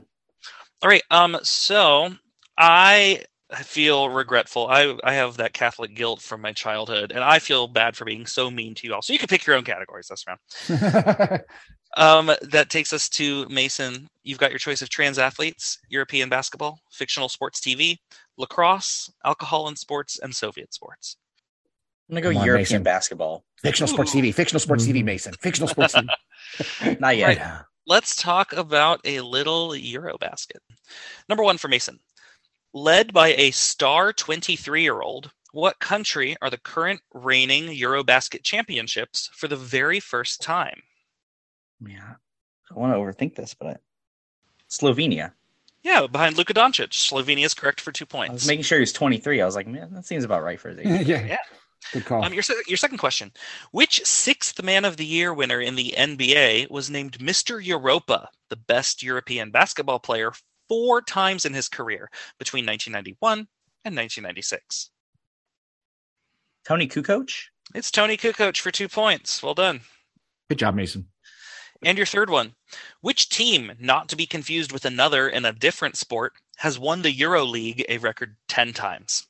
All 0.82 0.88
right. 0.88 1.02
Um. 1.10 1.38
So 1.42 2.10
I 2.56 3.24
feel 3.62 4.08
regretful. 4.10 4.66
I 4.68 4.96
I 5.04 5.14
have 5.14 5.36
that 5.38 5.52
Catholic 5.52 5.94
guilt 5.94 6.20
from 6.22 6.40
my 6.40 6.52
childhood, 6.52 7.12
and 7.12 7.24
I 7.24 7.38
feel 7.38 7.66
bad 7.66 7.96
for 7.96 8.04
being 8.04 8.26
so 8.26 8.50
mean 8.50 8.74
to 8.76 8.86
you 8.86 8.94
all. 8.94 9.02
So 9.02 9.12
you 9.12 9.18
can 9.18 9.28
pick 9.28 9.46
your 9.46 9.56
own 9.56 9.64
categories 9.64 10.08
this 10.08 10.24
round. 10.26 11.40
Um, 11.96 12.30
that 12.42 12.68
takes 12.68 12.92
us 12.92 13.08
to 13.08 13.48
Mason. 13.48 14.08
You've 14.22 14.38
got 14.38 14.50
your 14.50 14.58
choice 14.58 14.82
of 14.82 14.90
trans 14.90 15.18
athletes, 15.18 15.78
European 15.88 16.28
basketball, 16.28 16.78
fictional 16.92 17.30
sports 17.30 17.60
TV, 17.60 17.96
lacrosse, 18.36 19.10
alcohol 19.24 19.68
and 19.68 19.76
sports, 19.78 20.18
and 20.18 20.32
Soviet 20.36 20.74
sports. 20.74 21.16
I'm 22.08 22.14
gonna 22.14 22.20
go 22.22 22.32
Come 22.32 22.46
European 22.46 22.62
Mason. 22.62 22.82
basketball. 22.82 23.44
Fictional 23.62 23.88
sports 23.88 24.14
TV. 24.14 24.34
Fictional 24.34 24.60
sports 24.60 24.86
TV. 24.86 25.04
Mason. 25.04 25.34
Fictional 25.34 25.68
sports 25.68 25.94
TV. 25.94 27.00
Not 27.00 27.16
yet. 27.16 27.38
Right. 27.38 27.60
Let's 27.86 28.16
talk 28.16 28.52
about 28.52 29.00
a 29.04 29.20
little 29.20 29.70
Eurobasket. 29.70 30.60
Number 31.28 31.42
one 31.42 31.58
for 31.58 31.68
Mason. 31.68 31.98
Led 32.74 33.12
by 33.12 33.28
a 33.28 33.50
star 33.50 34.12
23 34.12 34.82
year 34.82 35.00
old, 35.00 35.30
what 35.52 35.78
country 35.78 36.36
are 36.42 36.50
the 36.50 36.58
current 36.58 37.00
reigning 37.12 37.64
Eurobasket 37.68 38.42
championships 38.42 39.30
for 39.32 39.48
the 39.48 39.56
very 39.56 40.00
first 40.00 40.42
time? 40.42 40.82
Yeah. 41.86 42.14
I 42.70 42.74
want 42.78 42.92
to 42.92 42.98
overthink 42.98 43.34
this, 43.34 43.54
but 43.54 43.68
I... 43.68 43.76
Slovenia. 44.70 45.32
Yeah, 45.82 46.06
behind 46.06 46.36
Luka 46.36 46.52
Doncic. 46.52 46.90
Slovenia 46.90 47.44
is 47.46 47.54
correct 47.54 47.80
for 47.80 47.92
two 47.92 48.04
I 48.04 48.16
was 48.16 48.28
points. 48.28 48.46
making 48.46 48.64
sure 48.64 48.78
he 48.78 48.82
was 48.82 48.92
23. 48.92 49.40
I 49.40 49.46
was 49.46 49.56
like, 49.56 49.66
man, 49.66 49.94
that 49.94 50.04
seems 50.04 50.24
about 50.24 50.42
right 50.42 50.60
for 50.60 50.68
his 50.70 50.78
age. 50.80 50.86
yeah. 51.06 51.24
Yeah. 51.24 51.36
Good 51.92 52.04
call. 52.04 52.24
Um, 52.24 52.32
your, 52.32 52.42
your 52.66 52.76
second 52.76 52.98
question. 52.98 53.32
Which 53.70 54.04
sixth 54.04 54.62
man 54.62 54.84
of 54.84 54.96
the 54.96 55.06
year 55.06 55.32
winner 55.32 55.60
in 55.60 55.74
the 55.74 55.94
NBA 55.96 56.70
was 56.70 56.90
named 56.90 57.18
Mr. 57.18 57.64
Europa, 57.64 58.28
the 58.50 58.56
best 58.56 59.02
European 59.02 59.50
basketball 59.50 59.98
player, 59.98 60.32
four 60.68 61.00
times 61.00 61.44
in 61.44 61.54
his 61.54 61.68
career 61.68 62.10
between 62.38 62.66
1991 62.66 63.38
and 63.84 63.96
1996? 63.96 64.90
Toni 66.64 66.88
Kukoc. 66.88 67.30
It's 67.74 67.90
Toni 67.90 68.16
Kukoc 68.16 68.60
for 68.60 68.70
two 68.70 68.88
points. 68.88 69.42
Well 69.42 69.54
done. 69.54 69.80
Good 70.48 70.58
job, 70.58 70.74
Mason. 70.74 71.06
And 71.82 71.96
your 71.96 72.06
third 72.06 72.28
one. 72.28 72.54
Which 73.00 73.28
team, 73.28 73.72
not 73.78 74.08
to 74.08 74.16
be 74.16 74.26
confused 74.26 74.72
with 74.72 74.84
another 74.84 75.28
in 75.28 75.44
a 75.44 75.52
different 75.52 75.96
sport, 75.96 76.34
has 76.56 76.78
won 76.78 77.02
the 77.02 77.12
Euro 77.12 77.44
League 77.44 77.84
a 77.88 77.98
record 77.98 78.36
10 78.48 78.72
times? 78.72 79.26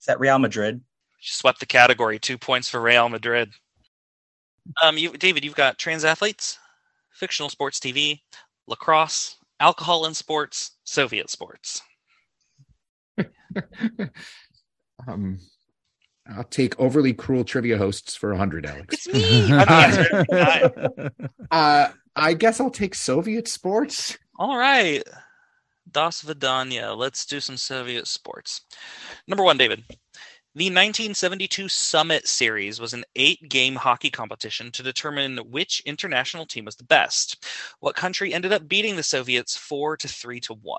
Is 0.00 0.06
that 0.06 0.20
Real 0.20 0.38
Madrid? 0.38 0.82
Swept 1.22 1.60
the 1.60 1.66
category. 1.66 2.18
Two 2.18 2.36
points 2.36 2.68
for 2.68 2.80
Real 2.80 3.08
Madrid. 3.08 3.52
Um, 4.82 4.98
you, 4.98 5.12
David, 5.12 5.44
you've 5.44 5.54
got 5.54 5.78
trans 5.78 6.04
athletes, 6.04 6.58
fictional 7.12 7.48
sports 7.48 7.78
TV, 7.78 8.20
lacrosse, 8.66 9.36
alcohol 9.60 10.04
and 10.04 10.16
sports, 10.16 10.72
Soviet 10.84 11.30
sports. 11.30 11.82
um, 15.06 15.38
I'll 16.28 16.44
take 16.44 16.78
overly 16.78 17.12
cruel 17.12 17.44
trivia 17.44 17.78
hosts 17.78 18.14
for 18.14 18.30
100, 18.30 18.66
Alex. 18.66 19.06
It's 19.06 19.14
me. 19.14 19.52
I'm 19.52 19.66
the 20.28 20.36
answer. 20.36 21.10
Uh, 21.50 21.88
I 22.16 22.32
guess 22.32 22.60
I'll 22.60 22.70
take 22.70 22.94
Soviet 22.94 23.46
sports. 23.46 24.16
All 24.38 24.56
right. 24.56 25.02
Das 25.90 26.22
Vidanya. 26.22 26.96
Let's 26.96 27.26
do 27.26 27.40
some 27.40 27.58
Soviet 27.58 28.06
sports. 28.06 28.62
Number 29.28 29.44
one, 29.44 29.58
David. 29.58 29.84
The 30.54 30.66
1972 30.66 31.68
Summit 31.70 32.28
Series 32.28 32.78
was 32.78 32.92
an 32.92 33.04
eight 33.16 33.48
game 33.48 33.74
hockey 33.74 34.10
competition 34.10 34.70
to 34.72 34.82
determine 34.82 35.38
which 35.50 35.80
international 35.86 36.44
team 36.44 36.66
was 36.66 36.76
the 36.76 36.84
best. 36.84 37.46
What 37.80 37.96
country 37.96 38.34
ended 38.34 38.52
up 38.52 38.68
beating 38.68 38.96
the 38.96 39.02
Soviets 39.02 39.56
4 39.56 39.96
to 39.96 40.08
3 40.08 40.40
to 40.40 40.54
1, 40.54 40.78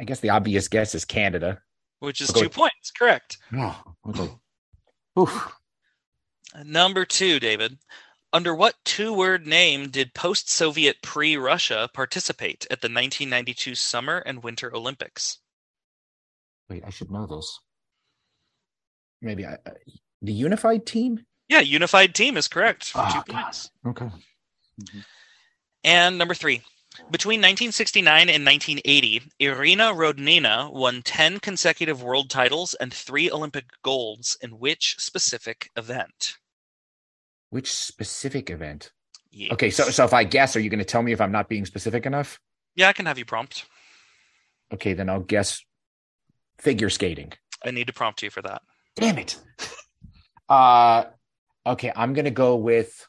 I 0.00 0.04
guess 0.04 0.20
the 0.20 0.30
obvious 0.30 0.68
guess 0.68 0.94
is 0.94 1.04
Canada. 1.04 1.60
which 1.98 2.20
is 2.20 2.30
I'll 2.30 2.42
two 2.42 2.48
points. 2.48 2.90
Correct. 2.90 3.38
Oh, 3.52 3.82
okay. 4.08 4.30
Number 6.64 7.04
two, 7.04 7.40
David. 7.40 7.78
Under 8.32 8.54
what 8.54 8.76
two 8.84 9.12
word 9.12 9.46
name 9.46 9.90
did 9.90 10.14
post 10.14 10.48
Soviet 10.50 11.02
pre 11.02 11.36
Russia 11.36 11.88
participate 11.92 12.64
at 12.70 12.80
the 12.80 12.86
1992 12.86 13.74
Summer 13.74 14.18
and 14.18 14.42
Winter 14.42 14.74
Olympics? 14.74 15.38
Wait, 16.68 16.82
I 16.86 16.90
should 16.90 17.10
know 17.10 17.26
this. 17.26 17.58
Maybe 19.22 19.46
I, 19.46 19.54
uh, 19.54 19.70
the 20.20 20.32
unified 20.32 20.84
team. 20.84 21.24
Yeah, 21.48 21.60
unified 21.60 22.14
team 22.14 22.36
is 22.36 22.48
correct. 22.48 22.92
Oh, 22.94 23.10
two 23.12 23.32
points. 23.32 23.70
Okay. 23.86 24.06
Mm-hmm. 24.06 24.98
And 25.84 26.18
number 26.18 26.34
three. 26.34 26.62
Between 27.10 27.38
1969 27.38 28.28
and 28.28 28.44
1980, 28.44 29.22
Irina 29.38 29.94
Rodnina 29.94 30.70
won 30.70 31.00
10 31.00 31.40
consecutive 31.40 32.02
world 32.02 32.28
titles 32.28 32.74
and 32.74 32.92
three 32.92 33.30
Olympic 33.30 33.64
golds 33.82 34.36
in 34.42 34.58
which 34.58 34.96
specific 34.98 35.70
event? 35.74 36.36
Which 37.48 37.72
specific 37.72 38.50
event? 38.50 38.92
Yes. 39.30 39.52
Okay, 39.52 39.70
so 39.70 39.84
so 39.84 40.04
if 40.04 40.12
I 40.12 40.24
guess, 40.24 40.54
are 40.54 40.60
you 40.60 40.68
going 40.68 40.78
to 40.80 40.84
tell 40.84 41.02
me 41.02 41.12
if 41.12 41.20
I'm 41.20 41.32
not 41.32 41.48
being 41.48 41.64
specific 41.64 42.04
enough? 42.04 42.38
Yeah, 42.76 42.88
I 42.88 42.92
can 42.92 43.06
have 43.06 43.18
you 43.18 43.24
prompt. 43.24 43.64
Okay, 44.72 44.92
then 44.92 45.08
I'll 45.08 45.20
guess 45.20 45.64
figure 46.58 46.90
skating. 46.90 47.32
I 47.64 47.70
need 47.70 47.86
to 47.86 47.92
prompt 47.92 48.22
you 48.22 48.30
for 48.30 48.42
that. 48.42 48.60
Damn 48.96 49.18
it. 49.18 49.38
Uh 50.48 51.04
okay, 51.66 51.92
I'm 51.94 52.12
gonna 52.12 52.30
go 52.30 52.56
with 52.56 53.06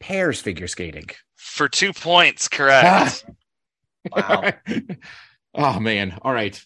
pairs 0.00 0.40
figure 0.40 0.66
skating. 0.66 1.06
For 1.36 1.68
two 1.68 1.92
points, 1.92 2.48
correct. 2.48 3.24
Wow. 4.10 4.50
oh 5.54 5.78
man. 5.78 6.18
All 6.22 6.32
right. 6.32 6.60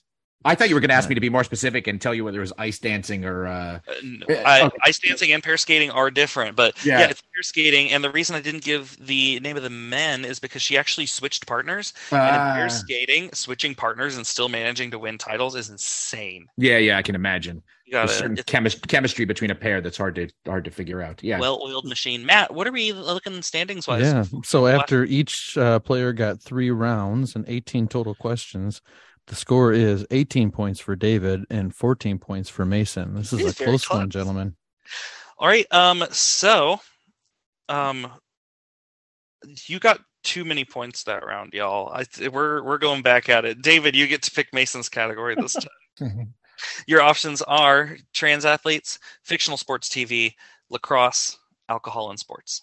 I 0.46 0.54
thought 0.54 0.68
you 0.68 0.74
were 0.74 0.80
gonna 0.80 0.94
ask 0.94 1.08
me 1.08 1.14
to 1.14 1.20
be 1.20 1.28
more 1.28 1.44
specific 1.44 1.86
and 1.86 2.00
tell 2.00 2.14
you 2.14 2.24
whether 2.24 2.38
it 2.38 2.40
was 2.40 2.52
ice 2.58 2.78
dancing 2.78 3.24
or 3.24 3.46
uh 3.46 3.80
Uh, 3.88 3.92
n- 4.02 4.22
Yeah, 4.28 4.42
I- 4.46 4.62
okay. 4.66 4.76
Ice 4.84 4.98
dancing 4.98 5.32
and 5.32 5.42
pair 5.42 5.56
skating 5.56 5.90
are 5.90 6.10
different, 6.10 6.56
but 6.56 6.74
Yeah. 6.84 7.00
yeah. 7.00 7.06
it's 7.10 7.20
pair 7.20 7.42
skating. 7.42 7.90
And 7.90 8.02
the 8.02 8.10
reason 8.10 8.36
I 8.36 8.40
didn't 8.40 8.64
give 8.64 8.96
the 9.04 9.40
name 9.40 9.56
of 9.56 9.62
the 9.62 9.70
men 9.70 10.24
is 10.24 10.38
because 10.38 10.62
she 10.62 10.78
actually 10.78 11.06
switched 11.06 11.46
partners. 11.46 11.92
and 12.10 12.20
in 12.36 12.54
pair 12.54 12.66
uh, 12.66 12.68
skating, 12.68 13.30
switching 13.32 13.74
partners 13.74 14.16
and 14.16 14.26
still 14.26 14.48
managing 14.48 14.90
to 14.92 14.98
win 14.98 15.18
titles 15.18 15.54
is 15.56 15.68
insane. 15.68 16.46
Yeah, 16.56 16.78
yeah, 16.78 16.96
I 16.98 17.02
can 17.02 17.14
imagine. 17.14 17.62
You 17.86 17.92
There's 17.92 18.10
got 18.10 18.18
certain 18.18 18.38
a 18.38 18.42
chemis- 18.42 18.86
chemistry 18.88 19.24
between 19.26 19.50
a 19.52 19.54
pair 19.54 19.80
that's 19.80 19.96
hard 19.96 20.16
to 20.16 20.28
hard 20.44 20.64
to 20.64 20.70
figure 20.72 21.00
out. 21.02 21.22
Yeah. 21.22 21.38
well-oiled 21.38 21.84
machine. 21.84 22.26
Matt, 22.26 22.52
what 22.52 22.66
are 22.66 22.72
we 22.72 22.92
looking 22.92 23.40
standings 23.42 23.86
wise? 23.86 24.02
Yeah. 24.02 24.24
So 24.44 24.66
after 24.66 25.04
each 25.04 25.56
uh, 25.56 25.78
player 25.80 26.12
got 26.12 26.42
three 26.42 26.70
rounds 26.70 27.36
and 27.36 27.44
18 27.48 27.86
total 27.86 28.14
questions, 28.16 28.80
the 29.26 29.34
score 29.34 29.72
is 29.72 30.06
18 30.10 30.50
points 30.50 30.80
for 30.80 30.96
David 30.96 31.44
and 31.50 31.74
14 31.74 32.18
points 32.18 32.48
for 32.48 32.64
Mason. 32.64 33.14
This 33.14 33.32
is 33.32 33.40
It 33.40 33.44
a 33.44 33.46
is 33.48 33.54
very 33.58 33.70
close 33.70 33.90
one, 33.90 34.10
gentlemen. 34.10 34.56
All 35.38 35.48
right. 35.48 35.66
Um. 35.72 36.04
So, 36.10 36.80
um, 37.68 38.10
you 39.66 39.78
got 39.78 40.00
too 40.22 40.44
many 40.44 40.64
points 40.64 41.04
that 41.04 41.24
round, 41.24 41.52
y'all. 41.52 41.90
I 41.92 42.04
th- 42.04 42.30
we're 42.30 42.62
we're 42.62 42.78
going 42.78 43.02
back 43.02 43.28
at 43.28 43.44
it. 43.44 43.62
David, 43.62 43.94
you 43.94 44.06
get 44.06 44.22
to 44.22 44.30
pick 44.30 44.52
Mason's 44.52 44.88
category 44.88 45.34
this 45.34 45.54
time. 45.98 46.34
Your 46.86 47.02
options 47.02 47.42
are 47.42 47.96
trans 48.14 48.44
athletes, 48.44 48.98
fictional 49.22 49.58
sports 49.58 49.88
TV, 49.88 50.34
lacrosse, 50.70 51.38
alcohol, 51.68 52.10
and 52.10 52.18
sports. 52.18 52.62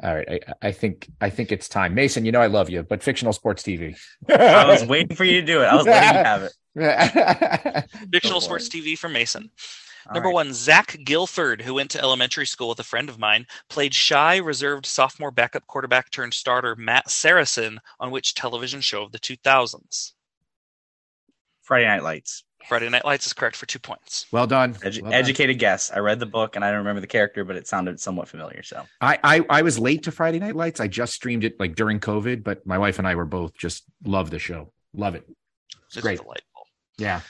All 0.00 0.14
right, 0.14 0.44
I, 0.62 0.68
I 0.68 0.72
think 0.72 1.08
I 1.20 1.28
think 1.28 1.50
it's 1.50 1.68
time. 1.68 1.94
Mason, 1.94 2.24
you 2.24 2.30
know 2.30 2.40
I 2.40 2.46
love 2.46 2.70
you, 2.70 2.84
but 2.84 3.02
fictional 3.02 3.32
sports 3.32 3.62
TV. 3.62 3.98
I 4.28 4.66
was 4.66 4.84
waiting 4.84 5.16
for 5.16 5.24
you 5.24 5.40
to 5.40 5.46
do 5.46 5.62
it. 5.62 5.64
I 5.64 5.74
was 5.74 5.86
letting 5.86 6.18
you 6.18 6.24
have 6.24 6.42
it. 6.42 6.52
Fictional 8.12 8.36
oh, 8.36 8.40
boy. 8.40 8.44
sports 8.44 8.68
TV 8.68 8.96
for 8.96 9.08
Mason. 9.08 9.50
All 10.06 10.14
Number 10.14 10.28
right. 10.28 10.34
one, 10.34 10.54
Zach 10.54 10.96
Gilford, 11.04 11.60
who 11.60 11.74
went 11.74 11.90
to 11.90 12.00
elementary 12.00 12.46
school 12.46 12.68
with 12.68 12.78
a 12.78 12.84
friend 12.84 13.08
of 13.08 13.18
mine, 13.18 13.46
played 13.68 13.92
shy, 13.92 14.36
reserved 14.36 14.86
sophomore 14.86 15.32
backup 15.32 15.66
quarterback 15.66 16.10
turned 16.10 16.32
starter 16.32 16.76
Matt 16.76 17.10
Saracen 17.10 17.80
on 17.98 18.10
which 18.10 18.34
television 18.34 18.80
show 18.80 19.02
of 19.02 19.12
the 19.12 19.18
2000s? 19.18 20.12
Friday 21.62 21.86
Night 21.86 22.02
Lights. 22.02 22.44
Friday 22.66 22.88
Night 22.88 23.04
Lights 23.04 23.26
is 23.26 23.32
correct 23.32 23.56
for 23.56 23.66
two 23.66 23.78
points. 23.78 24.26
well 24.32 24.46
done. 24.46 24.74
Edu- 24.74 25.02
Well 25.02 25.10
done. 25.12 25.20
educated 25.20 25.58
guess. 25.58 25.90
I 25.90 26.00
read 26.00 26.18
the 26.20 26.26
book 26.26 26.56
and 26.56 26.64
I 26.64 26.68
don't 26.70 26.78
remember 26.78 27.00
the 27.00 27.06
character, 27.06 27.44
but 27.44 27.56
it 27.56 27.66
sounded 27.66 28.00
somewhat 28.00 28.28
familiar. 28.28 28.62
So 28.62 28.84
I, 29.00 29.18
I 29.22 29.44
I 29.48 29.62
was 29.62 29.78
late 29.78 30.02
to 30.04 30.12
Friday 30.12 30.38
Night 30.38 30.56
Lights. 30.56 30.80
I 30.80 30.88
just 30.88 31.14
streamed 31.14 31.44
it 31.44 31.58
like 31.60 31.76
during 31.76 32.00
COVID, 32.00 32.42
but 32.42 32.66
my 32.66 32.78
wife 32.78 32.98
and 32.98 33.06
I 33.08 33.14
were 33.14 33.24
both 33.24 33.54
just 33.56 33.84
love 34.04 34.30
the 34.30 34.38
show. 34.38 34.72
Love 34.94 35.14
it. 35.14 35.24
It's 35.86 36.00
great. 36.00 36.18
delightful. 36.20 36.66
Yeah. 36.98 37.20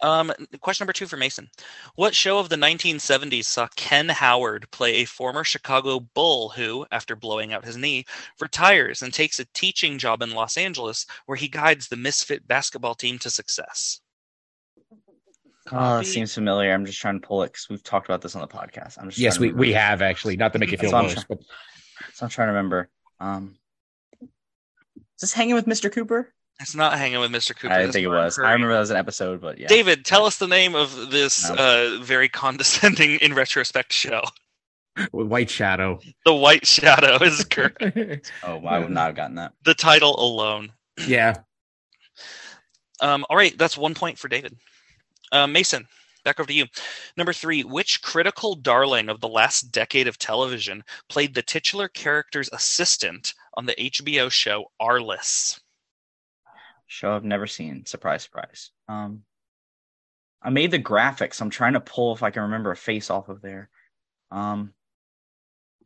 Um, 0.00 0.32
question 0.60 0.84
number 0.84 0.92
two 0.92 1.06
for 1.06 1.16
Mason. 1.16 1.48
What 1.96 2.14
show 2.14 2.38
of 2.38 2.50
the 2.50 2.56
1970s 2.56 3.44
saw 3.44 3.66
Ken 3.74 4.08
Howard 4.08 4.70
play 4.70 4.96
a 4.96 5.04
former 5.06 5.42
Chicago 5.42 5.98
Bull 5.98 6.50
who, 6.50 6.86
after 6.92 7.16
blowing 7.16 7.52
out 7.52 7.64
his 7.64 7.76
knee, 7.76 8.04
retires 8.40 9.02
and 9.02 9.12
takes 9.12 9.40
a 9.40 9.44
teaching 9.54 9.98
job 9.98 10.22
in 10.22 10.30
Los 10.30 10.56
Angeles 10.56 11.04
where 11.26 11.34
he 11.36 11.48
guides 11.48 11.88
the 11.88 11.96
misfit 11.96 12.46
basketball 12.46 12.94
team 12.94 13.18
to 13.18 13.30
success? 13.30 14.00
Oh, 15.68 15.76
Coffee? 15.76 16.06
it 16.06 16.10
seems 16.10 16.34
familiar. 16.34 16.72
I'm 16.72 16.84
just 16.86 17.00
trying 17.00 17.20
to 17.20 17.26
pull 17.26 17.42
it 17.42 17.48
because 17.52 17.68
we've 17.68 17.82
talked 17.82 18.06
about 18.08 18.20
this 18.22 18.34
on 18.34 18.40
the 18.42 18.48
podcast. 18.48 18.98
I'm 18.98 19.08
just 19.08 19.18
Yes, 19.18 19.38
we, 19.38 19.52
we 19.52 19.72
have 19.72 20.02
actually. 20.02 20.36
Not 20.36 20.52
to 20.52 20.58
make 20.58 20.70
you 20.70 20.78
feel 20.78 20.90
That's 20.90 21.02
what 21.02 21.10
I'm 21.10 21.16
worse, 21.16 21.24
but 21.28 22.14
So 22.14 22.26
I'm 22.26 22.30
trying 22.30 22.48
to 22.48 22.52
remember. 22.52 22.88
Um, 23.20 23.56
is 24.20 24.28
this 25.20 25.32
hanging 25.32 25.54
with 25.54 25.66
Mr. 25.66 25.90
Cooper? 25.90 26.32
It's 26.60 26.74
not 26.74 26.98
hanging 26.98 27.20
with 27.20 27.30
Mr. 27.30 27.54
Cooper. 27.56 27.72
I 27.72 27.78
didn't 27.78 27.92
think 27.92 28.04
it 28.04 28.08
Mark 28.08 28.24
was. 28.24 28.38
I 28.38 28.52
remember 28.52 28.72
that 28.74 28.80
was 28.80 28.90
an 28.90 28.96
episode, 28.96 29.40
but 29.40 29.58
yeah. 29.58 29.68
David, 29.68 30.04
tell 30.04 30.24
us 30.26 30.38
the 30.38 30.48
name 30.48 30.74
of 30.74 31.10
this 31.10 31.48
No. 31.48 31.54
uh, 31.54 32.02
very 32.02 32.28
condescending, 32.28 33.12
in 33.20 33.34
retrospect, 33.34 33.92
show. 33.92 34.22
White 35.12 35.48
Shadow. 35.50 36.00
The 36.24 36.34
White 36.34 36.66
Shadow 36.66 37.22
is 37.24 37.44
correct. 37.50 38.32
Oh, 38.42 38.58
I 38.66 38.80
would 38.80 38.90
not 38.90 39.06
have 39.06 39.14
gotten 39.14 39.36
that. 39.36 39.52
the 39.64 39.74
title 39.74 40.18
alone. 40.18 40.72
yeah. 41.06 41.34
Um, 43.00 43.24
all 43.30 43.36
right, 43.36 43.56
that's 43.56 43.78
one 43.78 43.94
point 43.94 44.18
for 44.18 44.26
David. 44.26 44.56
Uh, 45.32 45.46
Mason, 45.46 45.86
back 46.24 46.40
over 46.40 46.46
to 46.48 46.54
you. 46.54 46.66
Number 47.16 47.32
three, 47.32 47.64
which 47.64 48.02
critical 48.02 48.54
darling 48.54 49.08
of 49.08 49.20
the 49.20 49.28
last 49.28 49.70
decade 49.72 50.08
of 50.08 50.18
television 50.18 50.84
played 51.08 51.34
the 51.34 51.42
titular 51.42 51.88
character's 51.88 52.48
assistant 52.52 53.34
on 53.54 53.66
the 53.66 53.74
HBO 53.74 54.30
show 54.30 54.70
Arliss? 54.80 55.60
Show 56.86 57.14
I've 57.14 57.24
never 57.24 57.46
seen. 57.46 57.84
Surprise, 57.84 58.22
surprise. 58.22 58.70
Um, 58.88 59.22
I 60.42 60.50
made 60.50 60.70
the 60.70 60.78
graphics. 60.78 61.40
I'm 61.42 61.50
trying 61.50 61.74
to 61.74 61.80
pull 61.80 62.14
if 62.14 62.22
I 62.22 62.30
can 62.30 62.42
remember 62.42 62.70
a 62.70 62.76
face 62.76 63.10
off 63.10 63.28
of 63.28 63.42
there. 63.42 63.68
Um, 64.30 64.72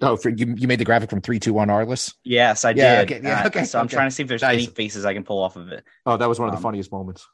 Oh, 0.00 0.16
for 0.16 0.30
you, 0.30 0.54
you 0.56 0.66
made 0.66 0.80
the 0.80 0.84
graphic 0.84 1.10
from 1.10 1.20
three 1.20 1.38
two 1.38 1.52
one 1.52 1.68
Arliss. 1.68 2.12
yes, 2.24 2.64
I 2.64 2.72
Yeah, 2.72 3.02
did. 3.02 3.12
okay, 3.12 3.20
yeah, 3.28 3.42
Uh, 3.42 3.46
okay, 3.46 3.64
so 3.64 3.78
I'm 3.78 3.86
okay. 3.86 3.96
trying 3.96 4.08
to 4.08 4.14
see 4.14 4.22
if 4.24 4.28
there's 4.28 4.42
Nice. 4.42 4.64
any 4.64 4.66
faces 4.66 5.04
I 5.04 5.14
can 5.14 5.22
pull 5.24 5.40
off 5.40 5.56
of 5.56 5.68
it. 5.70 5.84
Oh, 6.06 6.16
that 6.16 6.28
was 6.28 6.40
one 6.40 6.48
of 6.48 6.52
the 6.52 6.56
Um, 6.58 6.62
funniest 6.62 6.90
moments. 6.90 7.26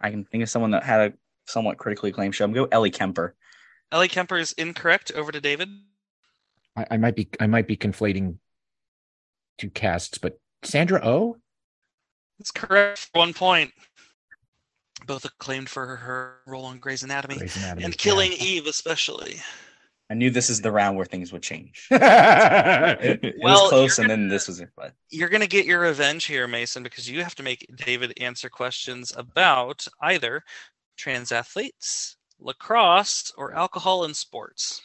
I 0.00 0.10
can 0.10 0.24
think 0.24 0.42
of 0.42 0.48
someone 0.48 0.70
that 0.70 0.82
had 0.82 1.12
a 1.12 1.14
somewhat 1.50 1.78
critically 1.78 2.10
acclaimed 2.10 2.34
show. 2.34 2.44
I'm 2.44 2.52
going 2.52 2.66
to 2.66 2.70
go 2.70 2.76
Ellie 2.76 2.90
Kemper. 2.90 3.34
Ellie 3.92 4.08
Kemper 4.08 4.38
is 4.38 4.52
incorrect. 4.52 5.12
Over 5.14 5.32
to 5.32 5.40
David. 5.40 5.68
I, 6.76 6.86
I 6.92 6.96
might 6.96 7.16
be 7.16 7.28
I 7.40 7.46
might 7.46 7.66
be 7.66 7.76
conflating 7.76 8.36
two 9.58 9.70
casts, 9.70 10.18
but 10.18 10.38
Sandra 10.62 11.00
Oh. 11.04 11.36
That's 12.38 12.50
correct 12.50 12.98
for 12.98 13.18
one 13.18 13.34
point. 13.34 13.72
Both 15.06 15.24
acclaimed 15.24 15.68
for 15.68 15.84
her, 15.86 15.96
her 15.96 16.36
role 16.46 16.64
on 16.64 16.78
Grey's 16.78 17.02
Anatomy 17.02 17.36
Grey's 17.36 17.56
Anatomy, 17.56 17.84
and 17.84 17.98
Killing 17.98 18.32
Eve, 18.32 18.66
especially. 18.66 19.40
I 20.10 20.14
knew 20.14 20.30
this 20.30 20.50
is 20.50 20.60
the 20.60 20.72
round 20.72 20.96
where 20.96 21.06
things 21.06 21.32
would 21.32 21.42
change. 21.42 21.86
It, 21.92 23.20
it 23.22 23.34
Well, 23.40 23.62
was 23.62 23.70
close, 23.70 23.98
you're 23.98 24.04
and 24.04 24.10
then 24.10 24.28
this 24.28 24.48
was 24.48 24.60
it. 24.60 24.70
But 24.76 24.92
You're 25.10 25.28
going 25.28 25.40
to 25.40 25.46
get 25.46 25.66
your 25.66 25.80
revenge 25.80 26.24
here, 26.24 26.48
Mason, 26.48 26.82
because 26.82 27.08
you 27.08 27.22
have 27.22 27.34
to 27.36 27.42
make 27.42 27.70
David 27.76 28.14
answer 28.20 28.48
questions 28.48 29.12
about 29.16 29.86
either 30.02 30.42
trans 31.00 31.32
athletes, 31.32 32.16
lacrosse, 32.38 33.32
or 33.36 33.54
alcohol 33.54 34.04
in 34.04 34.12
sports. 34.14 34.82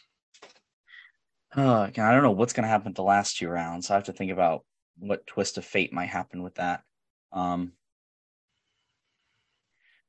uh, 1.56 1.82
I 1.84 1.92
don't 1.92 2.24
know 2.24 2.32
what's 2.32 2.54
going 2.54 2.64
to 2.64 2.70
happen 2.70 2.92
with 2.92 2.96
the 2.96 3.04
last 3.04 3.38
two 3.38 3.50
rounds. 3.50 3.92
I 3.92 3.96
have 3.96 4.06
to 4.06 4.14
think 4.14 4.32
about 4.32 4.64
what 4.98 5.28
twist 5.28 5.58
of 5.58 5.66
fate 5.66 5.94
might 5.94 6.08
happen 6.08 6.42
with 6.42 6.56
that. 6.56 6.84
Um, 7.34 7.74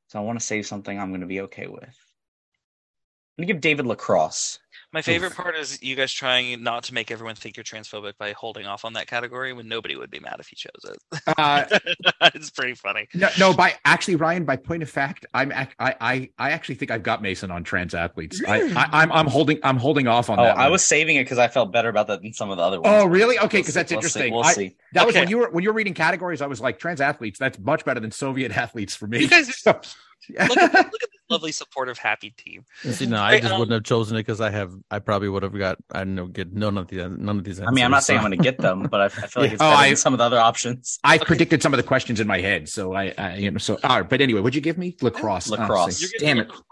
so 0.06 0.20
I 0.20 0.22
want 0.22 0.38
to 0.38 0.46
say 0.46 0.62
something 0.62 0.98
I'm 0.98 1.10
going 1.10 1.20
to 1.22 1.26
be 1.26 1.42
okay 1.42 1.66
with. 1.66 1.82
I'm 1.82 3.42
going 3.42 3.48
to 3.48 3.52
give 3.52 3.60
David 3.60 3.86
lacrosse. 3.86 4.60
My 4.92 5.02
favorite 5.02 5.32
Oof. 5.32 5.36
part 5.36 5.56
is 5.56 5.82
you 5.82 5.94
guys 5.96 6.12
trying 6.12 6.62
not 6.62 6.84
to 6.84 6.94
make 6.94 7.10
everyone 7.10 7.34
think 7.34 7.56
you're 7.56 7.64
transphobic 7.64 8.14
by 8.18 8.32
holding 8.32 8.66
off 8.66 8.84
on 8.84 8.94
that 8.94 9.06
category 9.08 9.52
when 9.52 9.68
nobody 9.68 9.96
would 9.96 10.10
be 10.10 10.20
mad 10.20 10.36
if 10.38 10.50
you 10.50 10.56
chose 10.56 10.98
Uh, 11.36 11.64
it. 11.70 11.96
it's 12.34 12.50
pretty 12.50 12.74
funny. 12.74 13.06
no, 13.12 13.28
no, 13.38 13.52
by 13.52 13.74
actually, 13.84 14.14
Ryan. 14.16 14.44
By 14.44 14.56
point 14.56 14.82
of 14.82 14.88
fact, 14.88 15.26
I'm 15.34 15.52
ac- 15.52 15.70
I 15.78 15.94
I 16.00 16.30
I 16.38 16.50
actually 16.52 16.76
think 16.76 16.90
I've 16.92 17.02
got 17.02 17.20
Mason 17.20 17.50
on 17.50 17.64
trans 17.64 17.94
athletes. 17.94 18.40
I, 18.46 18.62
I 18.74 18.88
I'm 19.02 19.12
I'm 19.12 19.26
holding 19.26 19.58
I'm 19.64 19.76
holding 19.76 20.06
off 20.06 20.30
on 20.30 20.38
Oh, 20.38 20.44
that. 20.44 20.56
I 20.56 20.62
one. 20.64 20.72
was 20.72 20.84
saving 20.84 21.16
it 21.16 21.24
because 21.24 21.38
I 21.38 21.48
felt 21.48 21.72
better 21.72 21.88
about 21.88 22.06
that 22.06 22.22
than 22.22 22.32
some 22.32 22.50
of 22.50 22.56
the 22.56 22.62
other 22.62 22.80
ones. 22.80 22.94
Oh, 23.02 23.06
really? 23.06 23.38
Okay, 23.38 23.58
We'll 23.58 23.62
because 23.62 23.66
see- 23.74 23.80
that's 23.80 23.90
we'll 23.90 23.98
interesting. 23.98 24.22
See, 24.22 24.30
we'll 24.30 24.44
I- 24.44 24.52
see. 24.52 24.76
That 24.92 25.04
was 25.04 25.14
when 25.16 25.28
you 25.28 25.38
were 25.38 25.50
when 25.50 25.62
you 25.64 25.70
were 25.70 25.76
reading 25.76 25.94
categories. 25.94 26.40
I 26.40 26.46
was 26.46 26.60
like, 26.60 26.78
trans 26.78 27.00
athletes. 27.00 27.38
That's 27.38 27.58
much 27.58 27.84
better 27.84 28.00
than 28.00 28.12
Soviet 28.12 28.52
athletes 28.56 28.94
for 28.94 29.06
me. 29.08 29.20
You 29.20 29.28
guys- 29.28 29.54
So- 29.60 29.80
Look 30.28 30.40
at, 30.40 30.48
look 30.74 30.76
at 30.76 30.90
this 30.92 31.08
lovely, 31.30 31.52
supportive, 31.52 31.98
happy 31.98 32.30
team. 32.30 32.64
See, 32.82 33.06
no, 33.06 33.16
I 33.18 33.32
Right, 33.32 33.42
just 33.42 33.54
um, 33.54 33.60
wouldn't 33.60 33.74
have 33.74 33.84
chosen 33.84 34.16
it 34.16 34.20
because 34.20 34.40
I 34.40 34.50
have, 34.50 34.72
I 34.90 34.98
probably 34.98 35.28
would 35.28 35.42
have 35.42 35.56
got, 35.56 35.78
I 35.92 35.98
don't 35.98 36.14
know, 36.14 36.26
get 36.26 36.52
none 36.52 36.76
of 36.78 36.88
the, 36.88 37.08
none 37.08 37.38
of 37.38 37.44
these. 37.44 37.60
I 37.60 37.70
mean, 37.70 37.84
I'm 37.84 37.90
not 37.92 37.98
answers, 37.98 38.06
saying 38.06 38.18
I'm 38.20 38.24
going 38.26 38.38
to 38.38 38.42
get 38.42 38.58
them, 38.58 38.84
but 38.90 39.00
I, 39.00 39.04
I 39.06 39.08
feel 39.08 39.42
like 39.44 39.52
it's 39.54 39.62
Oh, 39.62 39.70
better 39.70 39.76
I- 39.82 39.88
than 39.88 39.96
some 39.96 40.14
of 40.14 40.18
the 40.18 40.24
other 40.24 40.38
options. 40.40 40.98
I 41.04 41.18
predicted 41.18 41.62
some 41.62 41.72
of 41.72 41.76
the 41.78 41.82
questions 41.84 42.18
in 42.20 42.26
my 42.26 42.40
head, 42.40 42.68
so 42.68 42.94
I, 42.94 43.14
I 43.18 43.36
you 43.36 43.50
know, 43.50 43.58
so 43.58 43.78
all 43.84 44.00
right. 44.00 44.08
But 44.08 44.20
anyway, 44.20 44.40
what'd 44.40 44.54
you 44.54 44.60
give 44.60 44.78
me? 44.78 44.96
Lacrosse. 45.00 45.48
Lacrosse. 45.48 46.02
Oh, 46.02 46.08
You're 46.12 46.18
damn 46.18 46.38
it. 46.38 46.48
lacrosse. 46.48 46.64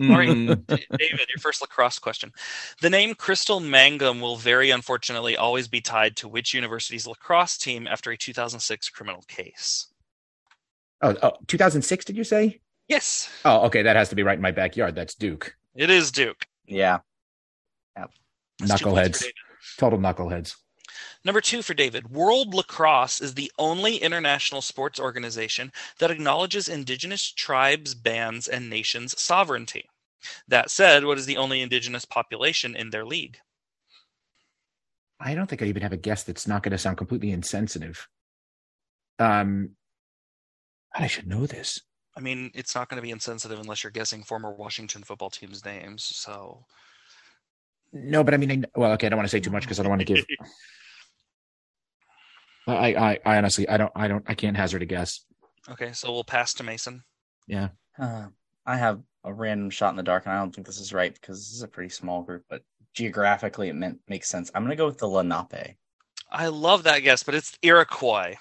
All 0.00 0.08
right, 0.08 0.28
Mm. 0.28 0.66
David, 0.66 1.26
your 1.28 1.40
first 1.40 1.60
lacrosse 1.60 1.98
question. 1.98 2.32
The 2.82 2.90
name 2.90 3.14
Crystal 3.14 3.60
Mangum 3.60 4.20
will 4.20 4.36
very 4.36 4.70
unfortunately 4.70 5.36
always 5.36 5.66
be 5.68 5.80
tied 5.80 6.16
to 6.18 6.28
which 6.28 6.52
university's 6.54 7.06
lacrosse 7.06 7.56
team 7.58 7.86
after 7.86 8.10
a 8.10 8.16
2006 8.16 8.88
criminal 8.90 9.22
case? 9.28 9.86
Oh, 11.00 11.14
oh, 11.22 11.32
2006, 11.46 12.04
did 12.04 12.16
you 12.16 12.24
say? 12.24 12.60
Yes, 12.88 13.28
Oh, 13.44 13.66
okay. 13.66 13.82
That 13.82 13.96
has 13.96 14.08
to 14.08 14.16
be 14.16 14.22
right 14.22 14.36
in 14.38 14.42
my 14.42 14.50
backyard. 14.50 14.94
That's 14.94 15.14
Duke. 15.14 15.54
it 15.74 15.90
is 15.90 16.10
Duke. 16.10 16.46
Yeah. 16.66 16.98
That's 18.60 18.80
two 18.80 18.86
points 18.86 19.22
for 19.22 19.28
Knuckleheads. 19.28 19.32
Total 19.78 19.98
knuckleheads. 19.98 20.56
Number 21.24 21.40
two 21.40 21.62
for 21.62 21.74
David. 21.74 22.10
World 22.10 22.54
Lacrosse 22.54 23.20
is 23.20 23.34
the 23.34 23.52
only 23.58 23.96
international 23.96 24.62
sports 24.62 24.98
organization 24.98 25.70
that 25.98 26.10
acknowledges 26.10 26.68
indigenous 26.68 27.30
tribes, 27.30 27.94
bands, 27.94 28.48
and 28.48 28.68
nations' 28.68 29.20
sovereignty. 29.20 29.84
That 30.48 30.70
said, 30.70 31.04
what 31.04 31.18
is 31.18 31.26
the 31.26 31.36
only 31.36 31.60
indigenous 31.60 32.04
population 32.04 32.74
in 32.74 32.90
their 32.90 33.04
league? 33.04 33.38
I 35.20 35.34
don't 35.34 35.48
think 35.48 35.62
I 35.62 35.66
even 35.66 35.82
have 35.82 35.92
a 35.92 35.96
guess 35.96 36.24
that's 36.24 36.46
not 36.46 36.62
going 36.62 36.72
to 36.72 36.78
sound 36.78 36.96
completely 36.96 37.30
insensitive. 37.30 38.08
Um, 39.18 39.70
God, 40.94 41.04
I 41.04 41.06
should 41.08 41.26
know 41.26 41.46
this. 41.46 41.80
I 42.18 42.20
mean, 42.20 42.50
it's 42.52 42.74
not 42.74 42.88
going 42.88 42.96
to 42.96 43.02
be 43.02 43.12
insensitive 43.12 43.60
unless 43.60 43.84
you're 43.84 43.92
guessing 43.92 44.24
former 44.24 44.50
Washington 44.50 45.04
football 45.04 45.30
teams' 45.30 45.64
names. 45.64 46.02
So, 46.02 46.64
No, 47.92 48.24
but 48.24 48.34
I 48.34 48.38
mean, 48.38 48.50
I, 48.50 48.64
well, 48.78 48.90
okay. 48.92 49.06
I 49.06 49.10
don't 49.10 49.18
want 49.18 49.28
to 49.28 49.30
say 49.30 49.38
too 49.38 49.52
much 49.52 49.62
because 49.62 49.78
I 49.78 49.84
don't 49.84 49.90
want 49.90 50.00
to 50.00 50.04
give. 50.04 50.24
I, 52.66 52.94
I, 52.94 53.18
I 53.24 53.36
honestly, 53.38 53.68
I 53.68 53.76
don't, 53.76 53.92
I 53.94 54.08
don't, 54.08 54.24
I 54.26 54.34
can't 54.34 54.56
hazard 54.56 54.82
a 54.82 54.86
guess. 54.86 55.24
okay, 55.70 55.92
so 55.92 56.12
we'll 56.12 56.24
pass 56.24 56.52
to 56.54 56.64
Mason. 56.64 57.04
Yeah. 57.46 57.68
Uh, 57.96 58.26
I 58.66 58.76
have 58.76 59.00
a 59.24 59.32
random 59.32 59.70
shot 59.70 59.90
in 59.90 59.96
the 59.96 60.02
dark, 60.02 60.26
and 60.26 60.34
I 60.34 60.38
don't 60.38 60.52
think 60.52 60.66
this 60.66 60.80
is 60.80 60.92
right 60.92 61.14
because 61.14 61.38
this 61.38 61.54
is 61.54 61.62
a 61.62 61.68
pretty 61.68 61.88
small 61.90 62.22
group, 62.22 62.44
but 62.50 62.62
geographically 62.94 63.68
it 63.68 63.76
meant, 63.76 64.00
makes 64.08 64.28
sense. 64.28 64.50
I'm 64.54 64.64
going 64.64 64.70
to 64.70 64.76
go 64.76 64.86
with 64.86 64.98
the 64.98 65.08
Lenape. 65.08 65.76
I 66.30 66.48
love 66.48 66.82
that 66.82 66.98
guess, 66.98 67.22
but 67.22 67.36
it's 67.36 67.56
Iroquois. 67.62 68.34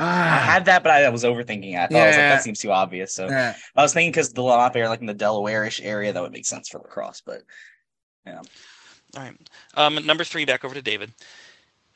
I 0.00 0.04
Ah, 0.04 0.42
had 0.44 0.64
that, 0.64 0.82
but 0.82 0.92
I 0.92 1.08
was 1.10 1.24
overthinking 1.24 1.74
it. 1.74 1.76
I 1.76 1.86
thought 1.86 1.96
I 2.02 2.06
was 2.06 2.16
like, 2.16 2.22
Yeah. 2.22 2.28
that 2.30 2.42
seems 2.42 2.58
too 2.60 2.72
obvious. 2.72 3.12
So 3.14 3.28
yeah. 3.28 3.54
I 3.76 3.82
was 3.82 3.92
thinking 3.92 4.10
because 4.12 4.32
the 4.32 4.42
Lenape 4.42 4.76
are 4.76 4.88
like 4.88 5.00
in 5.00 5.06
the 5.06 5.14
Delaware-ish 5.14 5.80
area, 5.82 6.12
that 6.12 6.22
would 6.22 6.32
make 6.32 6.46
sense 6.46 6.68
for 6.68 6.78
lacrosse. 6.78 7.20
But 7.20 7.42
Yeah. 8.26 8.38
All 9.16 9.22
right. 9.22 9.36
Um, 9.74 10.06
number 10.06 10.24
three, 10.24 10.44
back 10.44 10.64
over 10.64 10.74
to 10.74 10.82
David. 10.82 11.12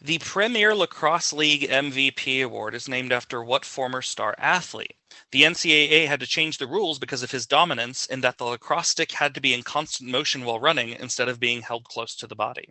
The 0.03 0.19
Premier 0.19 0.75
Lacrosse 0.75 1.33
League 1.33 1.71
MVP 1.71 2.43
award 2.45 2.75
is 2.75 2.89
named 2.89 3.11
after 3.13 3.43
what 3.43 3.65
former 3.65 4.03
star 4.03 4.35
athlete? 4.37 4.97
The 5.31 5.45
NCAA 5.45 6.07
had 6.07 6.21
to 6.21 6.27
change 6.27 6.59
the 6.59 6.67
rules 6.67 6.99
because 6.99 7.23
of 7.23 7.31
his 7.31 7.47
dominance 7.47 8.05
in 8.07 8.21
that 8.21 8.37
the 8.37 8.45
lacrosse 8.45 8.89
stick 8.89 9.13
had 9.13 9.35
to 9.35 9.41
be 9.41 9.55
in 9.55 9.63
constant 9.63 10.11
motion 10.11 10.45
while 10.45 10.61
running 10.61 10.91
instead 10.91 11.29
of 11.29 11.41
being 11.41 11.63
held 11.63 11.85
close 11.85 12.15
to 12.17 12.27
the 12.27 12.37
body. 12.37 12.69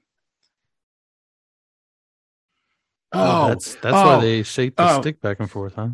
Oh, 3.14 3.46
oh, 3.46 3.48
that's 3.50 3.76
that's 3.76 3.94
why 3.94 4.16
oh, 4.16 4.22
they 4.22 4.44
shake 4.44 4.76
the 4.76 4.90
oh. 4.96 5.02
stick 5.02 5.22
back 5.22 5.40
and 5.40 5.50
forth, 5.50 5.76
huh? 5.76 5.90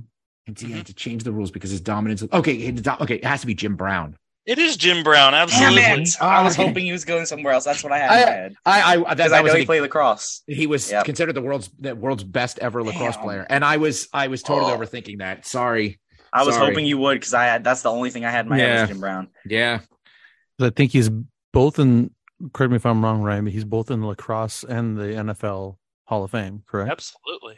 And 0.47 0.59
he 0.59 0.71
had 0.71 0.85
to 0.87 0.93
change 0.93 1.23
the 1.23 1.31
rules 1.31 1.51
because 1.51 1.69
his 1.69 1.81
dominance. 1.81 2.23
Okay, 2.33 2.53
it- 2.53 2.87
okay, 2.87 3.15
it 3.15 3.25
has 3.25 3.41
to 3.41 3.47
be 3.47 3.53
Jim 3.53 3.75
Brown. 3.75 4.17
It 4.45 4.57
is 4.57 4.77
Jim 4.77 5.03
Brown, 5.03 5.33
Damn 5.33 5.43
absolutely. 5.43 5.81
it! 6.03 6.09
I 6.21 6.41
was 6.41 6.53
Okay. 6.57 6.65
hoping 6.67 6.85
he 6.85 6.91
was 6.91 7.05
going 7.05 7.27
somewhere 7.27 7.53
else. 7.53 7.65
That's 7.65 7.83
what 7.83 7.93
I 7.93 7.99
had 7.99 8.05
in 8.05 8.25
my 8.25 8.31
head. 8.31 8.55
I, 8.65 8.81
I, 8.81 8.97
that, 8.97 9.17
Because 9.17 9.31
I 9.31 9.41
was 9.41 9.51
know 9.51 9.55
he 9.57 9.61
big- 9.61 9.67
played 9.67 9.81
lacrosse. 9.81 10.41
he 10.47 10.65
was 10.65 10.89
Yep. 10.91 11.05
considered 11.05 11.33
the 11.33 11.41
world's 11.41 11.69
the 11.77 11.95
world's 11.95 12.23
best 12.23 12.57
ever 12.59 12.81
lacrosse 12.81 13.15
Damn. 13.15 13.23
player, 13.23 13.45
and 13.49 13.63
I 13.63 13.77
was 13.77 14.07
I 14.11 14.27
was 14.27 14.41
totally 14.41 14.71
Oh. 14.71 14.77
overthinking 14.77 15.19
that. 15.19 15.45
Sorry. 15.45 15.99
I 16.33 16.43
was 16.43 16.55
Sorry. 16.55 16.67
hoping 16.67 16.85
you 16.85 16.97
would 16.97 17.15
because 17.19 17.33
I 17.35 17.43
had 17.45 17.63
that's 17.63 17.81
the 17.83 17.91
only 17.91 18.09
thing 18.09 18.25
I 18.25 18.31
had 18.31 18.45
in 18.45 18.49
my 18.49 18.57
head 18.57 18.67
Yeah. 18.73 18.81
was 18.81 18.89
Jim 18.89 18.99
Brown. 19.01 19.27
Yeah. 19.45 19.79
I 20.59 20.69
think 20.71 20.93
he's 20.93 21.09
both 21.53 21.77
in. 21.77 22.09
Correct 22.53 22.71
me 22.71 22.77
if 22.77 22.85
I'm 22.85 23.03
wrong, 23.03 23.21
Ryan, 23.21 23.43
but 23.43 23.53
he's 23.53 23.65
both 23.65 23.91
in 23.91 24.03
lacrosse 24.05 24.63
and 24.63 24.97
the 24.97 25.03
NFL 25.15 25.77
Hall 26.09 26.23
of 26.23 26.31
Fame, 26.31 26.63
correct? 26.67 26.91
Absolutely. 26.91 27.57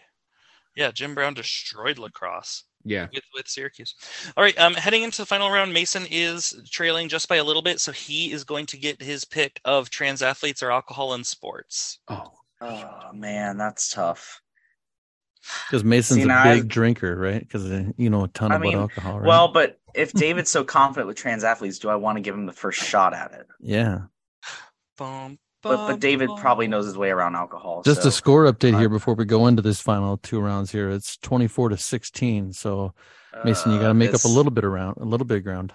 Yeah, 0.76 0.92
Jim 0.92 1.16
Brown 1.16 1.34
destroyed 1.34 1.98
lacrosse 1.98 2.64
Yeah. 2.84 3.08
with, 3.14 3.24
with 3.34 3.48
Syracuse. 3.48 3.96
All 4.38 4.44
right, 4.44 4.58
um, 4.60 4.74
heading 4.74 5.04
into 5.04 5.22
the 5.22 5.26
final 5.26 5.50
round, 5.50 5.74
Mason 5.74 6.06
is 6.12 6.54
trailing 6.70 7.08
just 7.10 7.28
by 7.30 7.38
a 7.38 7.44
little 7.44 7.62
bit, 7.62 7.80
so 7.80 7.92
he 7.92 8.32
is 8.32 8.44
going 8.44 8.66
to 8.68 8.78
get 8.78 9.02
his 9.02 9.24
pick 9.26 9.60
of 9.66 9.90
trans 9.90 10.22
athletes 10.22 10.62
or 10.62 10.72
alcohol 10.72 11.14
in 11.14 11.24
sports. 11.24 12.00
Oh. 12.08 12.32
Oh 12.64 13.10
man, 13.14 13.58
that's 13.58 13.90
tough. 13.90 14.40
Because 15.68 15.84
Mason's 15.84 16.18
See, 16.18 16.24
a 16.24 16.28
big 16.28 16.36
I- 16.36 16.60
drinker, 16.68 17.16
right? 17.16 17.40
Because 17.42 17.66
you 17.98 18.10
know 18.12 18.26
a 18.26 18.28
ton 18.28 18.52
I 18.52 18.56
about 18.58 18.62
mean, 18.62 18.78
alcohol, 18.78 19.20
right? 19.20 19.28
Well, 19.28 19.48
but 19.48 19.80
if 19.96 20.14
David's 20.14 20.52
so 20.52 20.64
confident 20.64 21.08
with 21.08 21.18
trans 21.18 21.44
athletes, 21.44 21.80
do 21.80 21.90
I 21.90 21.96
want 21.96 22.18
to 22.18 22.22
give 22.22 22.36
him 22.36 22.46
the 22.46 22.54
first 22.54 22.80
shot 22.80 23.14
at 23.16 23.32
it? 23.32 23.48
yeah. 23.60 24.02
Bum, 24.98 25.40
But 25.64 25.88
but 25.88 26.00
David 26.00 26.30
probably 26.38 26.68
knows 26.68 26.86
his 26.86 26.98
way 26.98 27.10
around 27.12 27.36
alcohol. 27.36 27.84
Just 27.84 28.02
so. 28.04 28.08
a 28.10 28.12
score 28.12 28.52
update 28.52 28.78
here 28.80 28.88
Uh, 28.88 28.94
before 28.94 29.14
we 29.14 29.26
go 29.26 29.46
into 29.48 29.62
this 29.62 29.80
final 29.80 30.18
two 30.18 30.40
rounds 30.40 30.72
here. 30.72 30.90
It's 30.90 31.18
24 31.18 31.70
to 31.70 31.78
16. 31.78 32.54
So 32.54 32.94
Mason, 33.46 33.72
you 33.72 33.78
got 33.78 33.86
to 33.86 33.90
Uh, 33.92 33.94
make 33.94 34.14
up 34.14 34.24
a 34.24 34.28
little 34.28 34.52
bit 34.52 34.64
around, 34.64 34.98
a 34.98 35.06
little 35.06 35.26
bit 35.26 35.38
of 35.38 35.44
ground. 35.44 35.74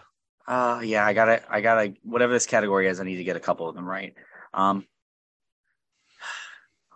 Uh, 0.49 0.81
yeah, 0.85 1.05
I 1.07 1.12
gotta, 1.12 1.42
I 1.53 1.61
gotta, 1.61 1.94
whatever 2.03 2.33
this 2.33 2.46
category 2.46 2.87
is, 2.88 3.01
I 3.01 3.05
need 3.05 3.16
to 3.16 3.25
get 3.25 3.35
a 3.37 3.40
couple 3.40 3.68
of 3.68 3.75
them 3.75 3.85
right. 3.88 4.14
Um, 4.55 4.87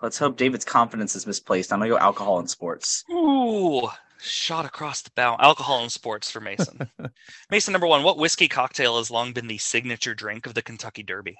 let's 0.02 0.18
hope 0.18 0.36
David's 0.36 0.64
confidence 0.64 1.16
is 1.16 1.26
misplaced. 1.26 1.72
I'm 1.72 1.80
gonna 1.80 1.90
go 1.90 1.98
alcohol 1.98 2.38
and 2.38 2.48
sports. 2.48 3.04
Ooh, 3.10 3.88
shot 4.20 4.64
across 4.66 5.02
the 5.02 5.10
bow. 5.16 5.36
Alcohol 5.38 5.82
and 5.82 5.90
sports 5.92 6.30
for 6.30 6.40
Mason. 6.40 6.88
Mason, 7.50 7.72
number 7.72 7.86
one, 7.86 8.02
what 8.02 8.18
whiskey 8.18 8.48
cocktail 8.48 8.98
has 8.98 9.10
long 9.10 9.32
been 9.32 9.46
the 9.48 9.58
signature 9.58 10.14
drink 10.14 10.46
of 10.46 10.54
the 10.54 10.62
Kentucky 10.62 11.02
Derby? 11.02 11.36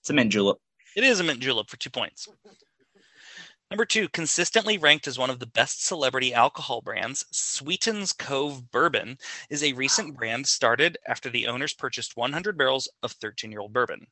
It's 0.00 0.10
a 0.10 0.12
mint 0.12 0.32
julep. 0.32 0.58
It 0.96 1.04
is 1.04 1.20
a 1.20 1.24
mint 1.24 1.40
julep 1.40 1.68
for 1.68 1.76
two 1.76 1.90
points. 1.90 2.26
Number 3.70 3.84
two, 3.84 4.08
consistently 4.08 4.78
ranked 4.78 5.06
as 5.06 5.18
one 5.18 5.30
of 5.30 5.38
the 5.38 5.46
best 5.46 5.86
celebrity 5.86 6.34
alcohol 6.34 6.80
brands, 6.80 7.24
Sweetens 7.30 8.12
Cove 8.12 8.68
Bourbon 8.72 9.16
is 9.48 9.62
a 9.62 9.74
recent 9.74 10.16
brand 10.16 10.48
started 10.48 10.98
after 11.06 11.30
the 11.30 11.46
owners 11.46 11.72
purchased 11.72 12.16
100 12.16 12.58
barrels 12.58 12.88
of 13.04 13.12
13 13.12 13.52
year 13.52 13.60
old 13.60 13.72
bourbon. 13.72 14.06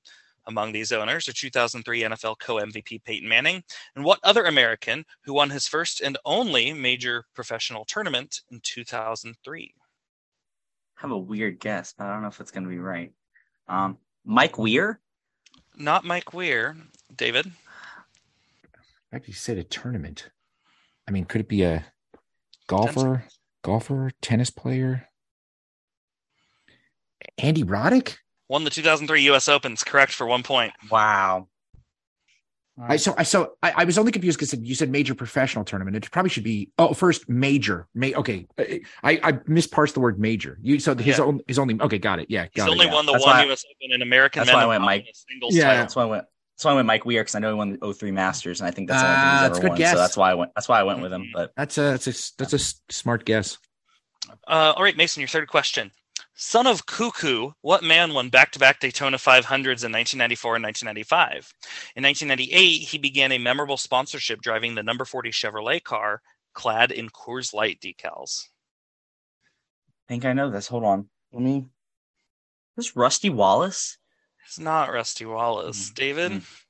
Among 0.46 0.72
these 0.72 0.92
owners 0.92 1.28
are 1.28 1.32
2003 1.32 2.02
NFL 2.02 2.38
co 2.38 2.56
MVP 2.56 3.02
Peyton 3.02 3.28
Manning 3.28 3.64
and 3.96 4.04
what 4.04 4.20
other 4.22 4.44
American 4.44 5.04
who 5.22 5.34
won 5.34 5.50
his 5.50 5.66
first 5.66 6.00
and 6.00 6.16
only 6.24 6.72
major 6.72 7.24
professional 7.34 7.84
tournament 7.84 8.42
in 8.52 8.60
2003? 8.62 9.74
I 10.96 11.00
have 11.00 11.10
a 11.10 11.18
weird 11.18 11.58
guess, 11.58 11.94
but 11.98 12.06
I 12.06 12.12
don't 12.12 12.22
know 12.22 12.28
if 12.28 12.40
it's 12.40 12.52
gonna 12.52 12.68
be 12.68 12.78
right. 12.78 13.12
Um, 13.66 13.98
Mike 14.24 14.56
Weir. 14.56 15.00
Not 15.78 16.04
Mike 16.04 16.34
Weir. 16.34 16.76
David? 17.14 17.52
I 19.12 19.20
you 19.24 19.32
said 19.32 19.56
a 19.56 19.64
tournament. 19.64 20.28
I 21.06 21.12
mean, 21.12 21.24
could 21.24 21.40
it 21.40 21.48
be 21.48 21.62
a 21.62 21.86
golfer, 22.66 23.24
golfer, 23.62 24.10
tennis 24.20 24.50
player? 24.50 25.08
Andy 27.38 27.62
Roddick? 27.62 28.16
Won 28.48 28.64
the 28.64 28.70
2003 28.70 29.22
US 29.30 29.48
Opens, 29.48 29.84
correct 29.84 30.12
for 30.12 30.26
one 30.26 30.42
point. 30.42 30.72
Wow. 30.90 31.48
I 32.80 32.96
so 32.96 33.14
I 33.18 33.22
so 33.24 33.54
I, 33.62 33.72
I 33.78 33.84
was 33.84 33.98
only 33.98 34.12
confused 34.12 34.38
because 34.38 34.54
you 34.60 34.74
said 34.74 34.90
major 34.90 35.14
professional 35.14 35.64
tournament. 35.64 35.96
It 35.96 36.10
probably 36.10 36.30
should 36.30 36.44
be 36.44 36.70
oh 36.78 36.94
first 36.94 37.28
major. 37.28 37.88
May 37.94 38.14
okay, 38.14 38.46
I 38.58 38.80
I 39.02 39.32
misparsed 39.48 39.94
the 39.94 40.00
word 40.00 40.20
major. 40.20 40.58
You 40.62 40.78
so 40.78 40.94
his 40.94 41.18
Yeah. 41.18 41.24
own 41.24 41.40
his 41.48 41.58
only 41.58 41.80
okay 41.80 41.98
got 41.98 42.20
it 42.20 42.26
yeah 42.30 42.46
He's 42.52 42.62
got 42.62 42.70
only 42.70 42.86
yeah. 42.86 42.92
won 42.94 43.06
the 43.06 43.12
That's 43.12 43.24
one 43.24 43.36
why- 43.36 43.50
US 43.52 43.64
Open 43.64 43.94
in 43.94 44.02
American 44.02 44.40
that's 44.40 44.52
why 44.52 44.62
I 44.62 44.66
went 44.66 44.82
Mike. 44.84 45.06
singles 45.12 45.56
Yeah. 45.56 45.64
title. 45.64 45.78
That's 45.82 45.96
why 45.96 46.02
I 46.02 46.06
went. 46.06 46.24
That's 46.56 46.64
why 46.64 46.70
I 46.72 46.74
went 46.74 46.86
Mike 46.86 47.04
Weir 47.04 47.22
because 47.22 47.34
I 47.34 47.38
know 47.38 47.48
he 47.50 47.54
won 47.54 47.78
the 47.80 47.94
03 47.94 48.10
Masters, 48.10 48.60
and 48.60 48.66
I 48.66 48.72
think 48.72 48.88
that's 48.88 49.00
the 49.02 49.06
only 49.08 49.16
thing 49.16 49.24
Ah, 49.26 49.30
he's 49.32 49.40
that's 49.48 49.50
ever 49.50 49.58
a 49.58 49.62
good 49.62 49.68
won. 49.70 49.78
guess. 49.78 49.92
So 49.92 49.98
that's 49.98 50.16
why 50.16 50.30
I 50.30 50.34
went. 50.34 50.50
That's 50.56 50.68
why 50.68 50.80
I 50.80 50.82
went 50.82 51.00
with 51.02 51.12
him. 51.12 51.30
But 51.32 51.52
That's 51.56 51.78
a 51.78 51.82
that's 51.82 52.06
a 52.06 52.36
that's 52.38 52.52
a 52.52 52.56
s- 52.56 52.80
smart 52.90 53.24
guess. 53.24 53.58
Uh, 54.46 54.72
all 54.76 54.82
right, 54.82 54.96
Mason, 54.96 55.20
your 55.20 55.28
third 55.28 55.48
question. 55.48 55.90
Son 56.40 56.68
of 56.68 56.86
Coo 56.86 57.10
Coo, 57.10 57.52
what 57.62 57.82
man 57.82 58.14
won 58.14 58.28
back 58.28 58.52
to 58.52 58.60
back 58.60 58.78
Daytona 58.78 59.16
500s 59.16 59.82
in 59.82 59.90
1994 59.90 60.54
and 60.54 60.64
1995? 60.64 61.52
In 61.96 62.04
1998, 62.04 62.78
he 62.78 62.96
began 62.96 63.32
a 63.32 63.38
memorable 63.38 63.76
sponsorship 63.76 64.40
driving 64.40 64.76
the 64.76 64.84
number 64.84 65.04
40 65.04 65.30
Chevrolet 65.30 65.82
car 65.82 66.22
clad 66.54 66.92
in 66.92 67.08
Coors 67.08 67.52
Light 67.52 67.80
decals. 67.80 68.44
I 70.08 70.12
think 70.12 70.24
I 70.24 70.32
know 70.32 70.48
this. 70.48 70.68
Hold 70.68 70.84
on. 70.84 71.08
Let 71.32 71.42
me. 71.42 71.66
This 72.76 72.94
Rusty 72.94 73.30
Wallace. 73.30 73.98
It's 74.46 74.60
not 74.60 74.92
Rusty 74.92 75.26
Wallace. 75.26 75.90
Mm, 75.90 75.94
David? 75.96 76.32
mm. 76.32 76.62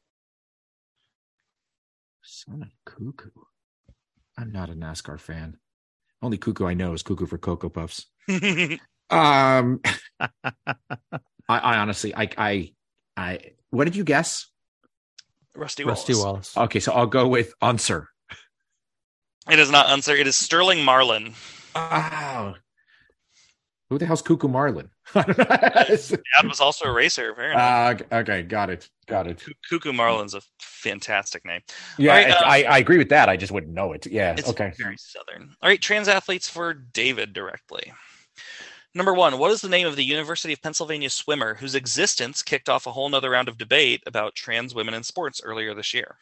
Son 2.22 2.62
of 2.62 2.70
Coo 2.86 3.12
Coo. 3.12 3.46
I'm 4.38 4.50
not 4.50 4.70
a 4.70 4.74
NASCAR 4.74 5.20
fan. 5.20 5.58
Only 6.22 6.38
Cuckoo 6.38 6.64
I 6.64 6.72
know 6.72 6.94
is 6.94 7.02
Cuckoo 7.02 7.26
for 7.26 7.36
Cocoa 7.36 7.68
Puffs. 7.68 8.06
Um, 9.10 9.80
I, 10.20 10.28
I 11.48 11.78
honestly, 11.78 12.14
I, 12.14 12.28
I, 12.36 12.72
I. 13.16 13.38
What 13.70 13.84
did 13.84 13.96
you 13.96 14.04
guess? 14.04 14.46
Rusty 15.54 15.84
Wallace. 15.84 15.98
Rusty 16.00 16.14
Wallace. 16.14 16.56
Okay, 16.56 16.80
so 16.80 16.92
I'll 16.92 17.06
go 17.06 17.26
with 17.28 17.52
answer. 17.62 18.08
It 19.50 19.58
is 19.58 19.70
not 19.70 19.86
Unser. 19.86 20.14
It 20.14 20.26
is 20.26 20.36
Sterling 20.36 20.84
Marlin. 20.84 21.34
Oh, 21.74 22.54
who 23.90 23.96
the 23.98 24.04
hell's 24.04 24.20
Coo 24.20 24.36
Coo 24.36 24.48
Marlin? 24.48 24.90
Dad 25.14 25.98
was 26.44 26.60
also 26.60 26.84
a 26.84 26.92
racer. 26.92 27.32
Very 27.34 27.54
nice. 27.54 28.02
uh, 28.12 28.16
okay, 28.16 28.42
got 28.42 28.68
it, 28.68 28.88
got 29.06 29.26
it. 29.26 29.42
Coo 29.70 29.78
Coo 29.80 29.92
Marlin's 29.94 30.34
a 30.34 30.42
fantastic 30.60 31.46
name. 31.46 31.62
Yeah, 31.96 32.10
All 32.12 32.16
right, 32.18 32.30
uh, 32.30 32.42
I, 32.44 32.62
I 32.74 32.78
agree 32.78 32.98
with 32.98 33.08
that. 33.08 33.30
I 33.30 33.38
just 33.38 33.50
wouldn't 33.50 33.72
know 33.72 33.92
it. 33.94 34.06
Yeah, 34.06 34.34
It's 34.36 34.50
okay. 34.50 34.72
very 34.78 34.96
southern. 34.98 35.54
All 35.62 35.68
right, 35.70 35.80
trans 35.80 36.08
athletes 36.08 36.48
for 36.50 36.74
David 36.74 37.32
directly. 37.32 37.92
Number 38.98 39.14
one, 39.14 39.38
what 39.38 39.52
is 39.52 39.60
the 39.60 39.68
name 39.68 39.86
of 39.86 39.94
the 39.94 40.02
University 40.02 40.52
of 40.52 40.60
Pennsylvania 40.60 41.08
swimmer 41.08 41.54
whose 41.54 41.76
existence 41.76 42.42
kicked 42.42 42.68
off 42.68 42.84
a 42.84 42.90
whole 42.90 43.08
nother 43.08 43.30
round 43.30 43.48
of 43.48 43.56
debate 43.56 44.02
about 44.06 44.34
trans 44.34 44.74
women 44.74 44.92
in 44.92 45.04
sports 45.04 45.40
earlier 45.40 45.72
this 45.72 45.94
year? 45.94 46.16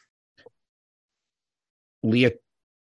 Leah, 2.02 2.32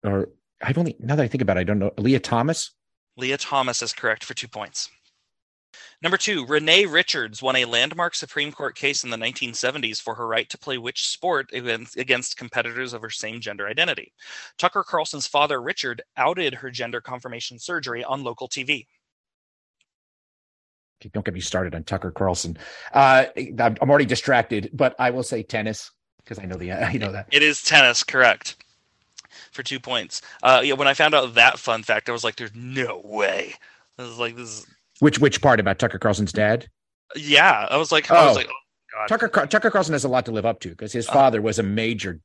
or 0.02 0.30
I've 0.62 0.78
only 0.78 0.96
now 1.00 1.16
that 1.16 1.22
I 1.22 1.28
think 1.28 1.42
about 1.42 1.58
it, 1.58 1.60
I 1.60 1.64
don't 1.64 1.78
know. 1.78 1.92
Lia 1.98 2.18
Thomas. 2.18 2.70
Lia 3.18 3.36
Thomas 3.36 3.82
is 3.82 3.92
correct 3.92 4.24
for 4.24 4.32
two 4.32 4.48
points. 4.48 4.88
Number 6.00 6.16
two, 6.16 6.46
Renee 6.46 6.86
Richards 6.86 7.42
won 7.42 7.56
a 7.56 7.66
landmark 7.66 8.14
Supreme 8.14 8.52
Court 8.52 8.74
case 8.76 9.04
in 9.04 9.10
the 9.10 9.18
1970s 9.18 10.00
for 10.00 10.14
her 10.14 10.26
right 10.26 10.48
to 10.48 10.56
play 10.56 10.78
which 10.78 11.08
sport 11.08 11.50
against, 11.52 11.98
against 11.98 12.38
competitors 12.38 12.94
of 12.94 13.02
her 13.02 13.10
same 13.10 13.38
gender 13.38 13.68
identity. 13.68 14.14
Tucker 14.56 14.82
Carlson's 14.82 15.26
father, 15.26 15.60
Richard, 15.60 16.00
outed 16.16 16.54
her 16.54 16.70
gender 16.70 17.02
confirmation 17.02 17.58
surgery 17.58 18.02
on 18.02 18.24
local 18.24 18.48
TV. 18.48 18.86
Don't 21.12 21.24
get 21.24 21.34
me 21.34 21.40
started 21.40 21.74
on 21.74 21.84
Tucker 21.84 22.10
Carlson. 22.10 22.56
Uh, 22.92 23.26
I'm, 23.36 23.76
I'm 23.80 23.90
already 23.90 24.04
distracted, 24.06 24.70
but 24.72 24.94
I 24.98 25.10
will 25.10 25.22
say 25.22 25.42
tennis 25.42 25.90
because 26.18 26.38
I 26.38 26.44
know 26.46 26.56
the 26.56 26.72
I 26.72 26.94
know 26.94 27.12
that. 27.12 27.26
It 27.32 27.42
is 27.42 27.62
tennis, 27.62 28.02
correct. 28.02 28.56
For 29.50 29.62
two 29.62 29.80
points. 29.80 30.22
Uh, 30.42 30.62
yeah, 30.64 30.74
when 30.74 30.88
I 30.88 30.94
found 30.94 31.14
out 31.14 31.34
that 31.34 31.58
fun 31.58 31.82
fact, 31.82 32.08
I 32.08 32.12
was 32.12 32.22
like, 32.24 32.36
"There's 32.36 32.54
no 32.54 33.00
way." 33.04 33.54
I 33.98 34.02
was 34.02 34.18
like, 34.18 34.36
"This 34.36 34.48
is." 34.48 34.66
Which 35.00 35.18
which 35.18 35.40
part 35.42 35.58
about 35.60 35.78
Tucker 35.78 35.98
Carlson's 35.98 36.32
dad? 36.32 36.68
Yeah, 37.16 37.66
I 37.70 37.76
was 37.76 37.90
like, 37.92 38.10
I 38.10 38.26
was 38.26 38.36
Oh. 38.36 38.38
like, 38.40 38.48
"Oh 38.48 38.52
God." 38.92 39.08
Tucker 39.08 39.46
Tucker 39.46 39.70
Carlson 39.70 39.92
has 39.92 40.04
a 40.04 40.08
lot 40.08 40.24
to 40.26 40.32
live 40.32 40.46
up 40.46 40.60
to 40.60 40.68
because 40.70 40.92
his 40.92 41.08
Uh. 41.08 41.12
father 41.12 41.42
was 41.42 41.58
a 41.58 41.62
major 41.64 42.20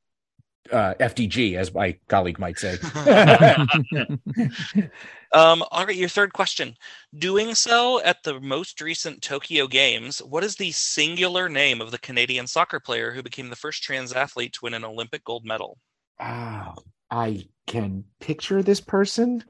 uh, 0.71 0.93
FDG, 0.99 1.55
as 1.55 1.73
my 1.73 1.97
colleague 2.07 2.39
might 2.39 2.59
say. 2.59 2.77
Um, 5.31 5.63
all 5.71 5.85
right, 5.85 5.95
your 5.95 6.09
third 6.09 6.33
question. 6.33 6.75
Doing 7.17 7.53
so 7.53 8.01
at 8.01 8.23
the 8.23 8.39
most 8.39 8.81
recent 8.81 9.21
Tokyo 9.21 9.67
Games, 9.67 10.19
what 10.19 10.43
is 10.43 10.55
the 10.55 10.71
singular 10.71 11.47
name 11.47 11.81
of 11.81 11.91
the 11.91 11.99
Canadian 11.99 12.47
soccer 12.47 12.79
player 12.79 13.11
who 13.11 13.21
became 13.21 13.49
the 13.49 13.55
first 13.55 13.83
trans 13.83 14.11
athlete 14.11 14.53
to 14.53 14.59
win 14.63 14.73
an 14.73 14.83
Olympic 14.83 15.23
gold 15.23 15.45
medal? 15.45 15.77
Ah, 16.19 16.73
I 17.11 17.47
can 17.67 18.05
picture 18.19 18.63
this 18.63 18.81
person, 18.81 19.43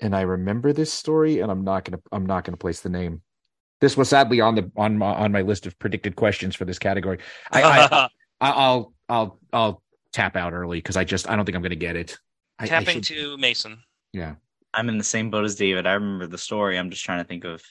and 0.00 0.14
I 0.14 0.22
remember 0.22 0.72
this 0.72 0.92
story, 0.92 1.40
and 1.40 1.50
I'm 1.50 1.64
not 1.64 1.84
gonna 1.84 2.00
I'm 2.12 2.26
not 2.26 2.44
gonna 2.44 2.56
place 2.56 2.80
the 2.80 2.88
name. 2.90 3.20
This 3.80 3.96
was 3.96 4.08
sadly 4.08 4.40
on 4.40 4.54
the 4.54 4.70
on 4.76 4.96
my 4.96 5.12
on 5.12 5.32
my 5.32 5.42
list 5.42 5.66
of 5.66 5.78
predicted 5.78 6.14
questions 6.14 6.54
for 6.54 6.64
this 6.64 6.78
category. 6.78 7.18
I, 7.50 7.62
I, 7.62 8.08
I 8.40 8.50
I'll 8.50 8.93
I'll 9.08 9.38
I'll 9.52 9.82
tap 10.12 10.36
out 10.36 10.52
early 10.52 10.78
because 10.78 10.96
I 10.96 11.04
just 11.04 11.28
I 11.28 11.36
don't 11.36 11.44
think 11.44 11.56
I'm 11.56 11.62
gonna 11.62 11.74
get 11.76 11.96
it. 11.96 12.18
I, 12.58 12.64
I 12.64 12.66
Tapping 12.66 13.02
should- 13.02 13.16
to 13.16 13.36
Mason. 13.38 13.82
yeah. 14.12 14.34
I'm 14.76 14.88
in 14.88 14.98
the 14.98 15.04
same 15.04 15.30
boat 15.30 15.44
as 15.44 15.54
David. 15.54 15.86
I 15.86 15.92
remember 15.92 16.26
the 16.26 16.36
story. 16.38 16.76
I'm 16.78 16.90
just 16.90 17.04
trying 17.04 17.18
to 17.22 17.24
think 17.28 17.44
of 17.44 17.62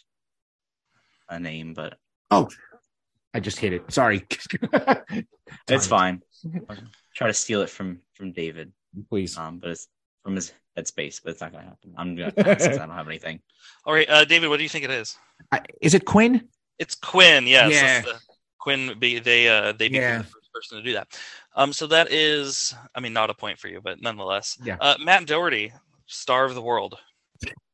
a 1.29 1.37
name, 1.37 1.73
but 1.73 1.97
oh, 2.31 2.47
I 3.33 3.41
just 3.41 3.59
hit 3.59 3.73
it. 3.73 3.91
Sorry. 3.91 4.25
it's 5.67 5.87
fine. 5.87 6.21
I'll 6.69 6.77
try 7.15 7.27
to 7.27 7.33
steal 7.33 7.61
it 7.61 7.69
from 7.69 7.99
from 8.13 8.31
David. 8.31 8.71
Please. 9.09 9.37
Um, 9.37 9.59
but 9.59 9.71
it's 9.71 9.87
from 10.23 10.35
his 10.35 10.53
headspace, 10.77 11.19
but 11.23 11.31
it's 11.31 11.41
not 11.41 11.51
gonna 11.51 11.65
happen. 11.65 11.93
I'm 11.97 12.15
gonna 12.15 12.31
pass 12.31 12.65
'cause 12.67 12.77
I 12.77 12.85
don't 12.85 12.95
have 12.95 13.07
anything. 13.07 13.41
All 13.85 13.93
right, 13.93 14.09
uh, 14.09 14.23
David, 14.25 14.49
what 14.49 14.57
do 14.57 14.63
you 14.63 14.69
think 14.69 14.85
it 14.85 14.91
is? 14.91 15.17
I, 15.51 15.61
is 15.81 15.93
it 15.93 16.05
Quinn? 16.05 16.47
It's 16.79 16.95
Quinn. 16.95 17.47
Yes, 17.47 17.71
Yeah. 17.73 18.01
that's 18.01 18.05
the- 18.13 18.19
Quinn. 18.59 18.97
Be 18.97 19.19
they 19.19 19.49
uh 19.49 19.73
they 19.73 19.89
became 19.89 20.01
Yeah. 20.01 20.17
the 20.19 20.23
first 20.23 20.42
person 20.53 20.77
to 20.77 20.83
do 20.83 20.93
that. 20.93 21.07
Um, 21.55 21.73
so 21.73 21.87
that 21.87 22.11
is, 22.11 22.73
I 22.95 22.99
mean, 22.99 23.13
not 23.13 23.29
a 23.29 23.33
point 23.33 23.59
for 23.59 23.67
you, 23.67 23.81
but 23.81 24.01
nonetheless. 24.01 24.57
Yeah. 24.63 24.77
Uh, 24.79 24.95
Matt 25.03 25.25
Doherty, 25.25 25.73
star 26.05 26.45
of 26.45 26.55
the 26.55 26.61
world. 26.61 26.97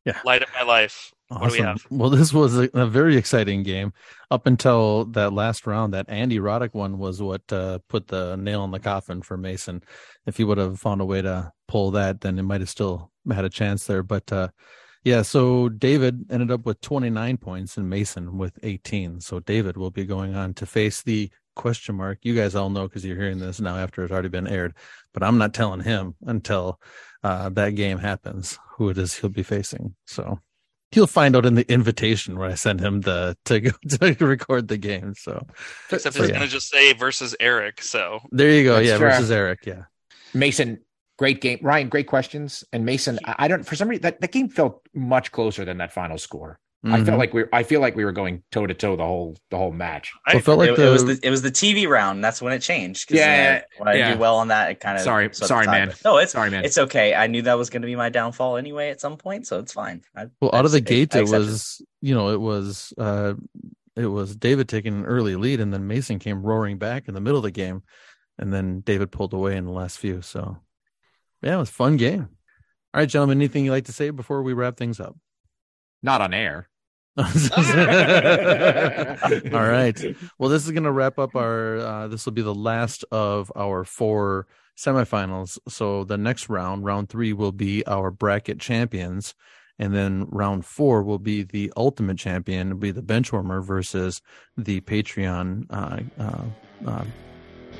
Yeah. 0.05 0.19
Light 0.23 0.41
of 0.41 0.49
my 0.57 0.63
life. 0.63 1.11
What 1.27 1.51
do 1.51 1.53
we 1.53 1.59
have? 1.59 1.85
Well, 1.91 2.09
this 2.09 2.33
was 2.33 2.57
a, 2.57 2.69
a 2.73 2.87
very 2.87 3.15
exciting 3.15 3.61
game 3.61 3.93
up 4.31 4.47
until 4.47 5.05
that 5.05 5.31
last 5.31 5.67
round. 5.67 5.93
That 5.93 6.09
Andy 6.09 6.39
Roddick 6.39 6.73
one 6.73 6.97
was 6.97 7.21
what 7.21 7.41
uh, 7.51 7.79
put 7.87 8.07
the 8.07 8.35
nail 8.35 8.63
in 8.63 8.71
the 8.71 8.79
coffin 8.79 9.21
for 9.21 9.37
Mason. 9.37 9.83
If 10.25 10.37
he 10.37 10.43
would 10.43 10.57
have 10.57 10.79
found 10.79 11.01
a 11.01 11.05
way 11.05 11.21
to 11.21 11.51
pull 11.67 11.91
that, 11.91 12.21
then 12.21 12.39
it 12.39 12.43
might 12.43 12.61
have 12.61 12.69
still 12.69 13.11
had 13.31 13.45
a 13.45 13.49
chance 13.49 13.85
there. 13.85 14.01
But 14.01 14.31
uh, 14.33 14.47
yeah, 15.03 15.21
so 15.21 15.69
David 15.69 16.25
ended 16.31 16.49
up 16.49 16.65
with 16.65 16.81
29 16.81 17.37
points 17.37 17.77
and 17.77 17.89
Mason 17.89 18.37
with 18.37 18.57
18. 18.63 19.21
So 19.21 19.39
David 19.39 19.77
will 19.77 19.91
be 19.91 20.05
going 20.05 20.35
on 20.35 20.55
to 20.55 20.65
face 20.65 21.03
the 21.03 21.29
question 21.59 21.95
mark. 21.95 22.19
You 22.23 22.35
guys 22.35 22.55
all 22.55 22.69
know 22.69 22.87
because 22.87 23.05
you're 23.05 23.17
hearing 23.17 23.39
this 23.39 23.59
now 23.59 23.75
after 23.75 24.01
it's 24.03 24.11
already 24.11 24.29
been 24.29 24.47
aired, 24.47 24.75
but 25.13 25.23
I'm 25.23 25.37
not 25.37 25.53
telling 25.53 25.81
him 25.81 26.15
until 26.25 26.79
uh, 27.21 27.49
that 27.49 27.71
game 27.71 27.97
happens 27.97 28.57
who 28.77 28.89
it 28.89 28.97
is 28.97 29.13
he'll 29.13 29.29
be 29.29 29.43
facing. 29.43 29.95
So 30.05 30.39
he'll 30.91 31.05
find 31.05 31.35
out 31.35 31.45
in 31.45 31.55
the 31.55 31.69
invitation 31.71 32.39
where 32.39 32.49
I 32.49 32.55
send 32.55 32.79
him 32.79 33.01
the 33.01 33.37
to 33.45 33.59
go 33.59 33.71
to 34.13 34.25
record 34.25 34.69
the 34.69 34.77
game. 34.77 35.13
So 35.15 35.45
Except 35.91 36.15
so 36.15 36.21
it's 36.23 36.29
yeah. 36.29 36.37
going 36.37 36.47
to 36.47 36.51
just 36.51 36.69
say 36.69 36.93
versus 36.93 37.35
Eric. 37.41 37.81
So 37.81 38.21
there 38.31 38.51
you 38.51 38.63
go. 38.63 38.75
That's 38.75 38.87
yeah, 38.87 38.97
true. 38.97 39.09
versus 39.09 39.29
Eric. 39.29 39.65
Yeah. 39.65 39.83
Mason, 40.33 40.79
great 41.17 41.41
game. 41.41 41.59
Ryan, 41.61 41.89
great 41.89 42.07
questions. 42.07 42.63
And 42.71 42.85
Mason, 42.85 43.19
I, 43.25 43.35
I 43.39 43.47
don't 43.49 43.65
for 43.65 43.75
some 43.75 43.89
reason 43.89 44.03
that, 44.03 44.21
that 44.21 44.31
game 44.31 44.47
felt 44.47 44.87
much 44.93 45.33
closer 45.33 45.65
than 45.65 45.79
that 45.79 45.91
final 45.91 46.17
score. 46.17 46.57
I 46.81 46.97
Mhm. 46.99 47.05
felt 47.07 47.19
like 47.19 47.33
we 47.33 47.43
I 47.51 47.63
feel 47.63 47.81
like 47.81 47.97
we 47.97 48.05
were 48.05 48.13
going 48.13 48.41
toe 48.51 48.65
to 48.65 48.73
toe 48.73 48.95
the 48.95 49.03
whole 49.05 49.35
the 49.49 49.57
whole 49.57 49.71
match. 49.73 50.13
I 50.25 50.35
Well, 50.35 50.43
felt 50.43 50.59
like 50.59 50.69
it, 50.69 50.75
the, 50.77 50.87
it 50.87 50.91
was 50.91 51.05
the 51.05 51.19
it 51.23 51.29
was 51.29 51.41
the 51.41 51.51
TV 51.51 51.87
round. 51.89 52.23
That's 52.23 52.41
when 52.41 52.53
it 52.53 52.59
changed. 52.59 53.11
Yeah, 53.11 53.61
uh, 53.61 53.67
when 53.83 53.89
I 53.89 53.97
yeah. 53.97 54.13
do 54.13 54.19
well 54.19 54.37
on 54.37 54.47
that, 54.47 54.71
it 54.71 54.79
kind 54.79 54.95
of 54.97 55.03
Sorry, 55.03 55.29
sorry, 55.33 55.65
man. 55.65 55.91
No, 56.05 56.17
it's 56.19 56.31
Sorry, 56.31 56.49
man. 56.49 56.63
it's 56.63 56.77
okay. 56.77 57.13
I 57.13 57.27
knew 57.27 57.41
that 57.41 57.57
was 57.57 57.69
going 57.69 57.81
to 57.81 57.85
be 57.85 57.97
my 57.97 58.07
downfall 58.09 58.55
anyway 58.55 58.91
at 58.91 59.01
some 59.01 59.17
point, 59.17 59.45
so 59.45 59.59
it's 59.59 59.73
fine. 59.73 60.03
I, 60.15 60.27
well 60.39 60.51
I 60.53 60.59
out 60.59 60.65
of 60.65 60.71
the 60.71 60.79
gate 60.79 61.13
I 61.15 61.19
it 61.19 61.21
accept 61.23 61.39
was 61.39 61.81
you 62.01 62.15
know 62.15 62.29
it 62.29 62.39
was 62.39 62.93
uh 62.97 63.33
it 63.97 64.05
was 64.07 64.37
David 64.37 64.69
taking 64.69 64.93
an 64.93 65.05
early 65.05 65.35
lead 65.35 65.59
and 65.59 65.73
then 65.73 65.85
Mason 65.85 66.17
came 66.19 66.41
roaring 66.43 66.77
back 66.77 67.09
in 67.09 67.13
the 67.13 67.19
middle 67.19 67.39
of 67.39 67.43
the 67.43 67.51
game 67.51 67.83
and 68.37 68.53
then 68.53 68.79
David 68.79 69.11
pulled 69.11 69.33
away 69.33 69.57
in 69.57 69.65
the 69.65 69.71
last 69.71 69.97
few. 69.99 70.21
So 70.21 70.57
yeah, 71.41 71.55
it 71.55 71.57
was 71.57 71.69
a 71.69 71.73
fun 71.73 71.97
game. 71.97 72.29
All 72.93 73.01
right, 73.01 73.09
gentlemen, 73.09 73.37
anything 73.39 73.65
you'd 73.65 73.71
like 73.71 73.85
to 73.85 73.91
say 73.93 74.11
before 74.11 74.41
we 74.43 74.53
wrap 74.53 74.77
things 74.77 75.01
up? 75.01 75.17
Not 76.01 76.21
on 76.21 76.33
air. 76.33 76.69
All 77.17 77.25
right. 79.67 79.99
Well, 80.37 80.49
this 80.49 80.65
is 80.65 80.71
going 80.71 80.83
to 80.83 80.91
wrap 80.91 81.19
up 81.19 81.35
our. 81.35 81.77
Uh, 81.77 82.07
this 82.07 82.25
will 82.25 82.33
be 82.33 82.41
the 82.41 82.55
last 82.55 83.03
of 83.11 83.51
our 83.57 83.83
four 83.83 84.47
semifinals. 84.77 85.57
So 85.67 86.05
the 86.05 86.17
next 86.17 86.47
round, 86.47 86.85
round 86.85 87.09
three, 87.09 87.33
will 87.33 87.51
be 87.51 87.85
our 87.85 88.09
bracket 88.11 88.59
champions, 88.59 89.35
and 89.77 89.93
then 89.93 90.27
round 90.29 90.65
four 90.65 91.03
will 91.03 91.19
be 91.19 91.43
the 91.43 91.73
ultimate 91.75 92.17
champion. 92.17 92.67
It'll 92.67 92.79
be 92.79 92.91
the 92.91 93.01
benchwarmer 93.03 93.65
versus 93.65 94.21
the 94.55 94.79
Patreon. 94.81 95.65
Uh, 95.69 95.99
uh, 96.17 96.45
uh, 96.87 97.03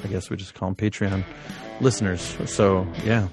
I 0.03 0.07
guess 0.07 0.29
we 0.29 0.35
just 0.35 0.53
call 0.53 0.73
them 0.73 0.75
Patreon 0.75 1.23
listeners. 1.79 2.35
So 2.45 2.85
yeah. 3.05 3.29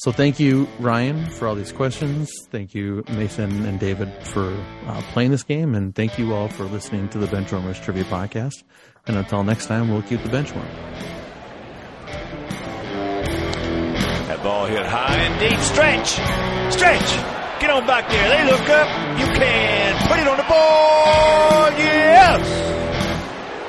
So 0.00 0.10
thank 0.12 0.40
you, 0.40 0.66
Ryan, 0.78 1.26
for 1.26 1.46
all 1.46 1.54
these 1.54 1.72
questions. 1.72 2.30
Thank 2.50 2.74
you, 2.74 3.04
Mason 3.10 3.66
and 3.66 3.78
David, 3.78 4.10
for 4.24 4.50
uh, 4.86 5.02
playing 5.12 5.30
this 5.30 5.42
game, 5.42 5.74
and 5.74 5.94
thank 5.94 6.18
you 6.18 6.32
all 6.32 6.48
for 6.48 6.64
listening 6.64 7.10
to 7.10 7.18
the 7.18 7.26
Benchwarmers 7.26 7.82
Trivia 7.82 8.04
Podcast. 8.04 8.62
And 9.06 9.18
until 9.18 9.44
next 9.44 9.66
time, 9.66 9.90
we'll 9.90 10.00
keep 10.00 10.22
the 10.22 10.30
bench 10.30 10.54
warm. 10.54 10.66
That 14.24 14.42
ball 14.42 14.64
hit 14.64 14.86
high 14.86 15.16
and 15.16 15.38
deep. 15.38 15.58
Stretch! 15.60 16.12
Stretch! 16.72 17.60
Get 17.60 17.68
on 17.68 17.86
back 17.86 18.08
there. 18.08 18.26
They 18.26 18.50
look 18.50 18.70
up. 18.70 18.88
You 19.20 19.26
can 19.26 20.08
put 20.08 20.18
it 20.18 20.26
on 20.26 20.38
the 20.38 20.44
board. 20.44 21.74
Yes! 21.78 22.40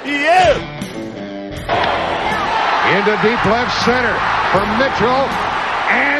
Yes! 0.05 0.81
into 2.91 3.15
deep 3.23 3.39
left 3.45 3.71
center 3.85 4.11
for 4.51 4.65
Mitchell, 4.75 5.50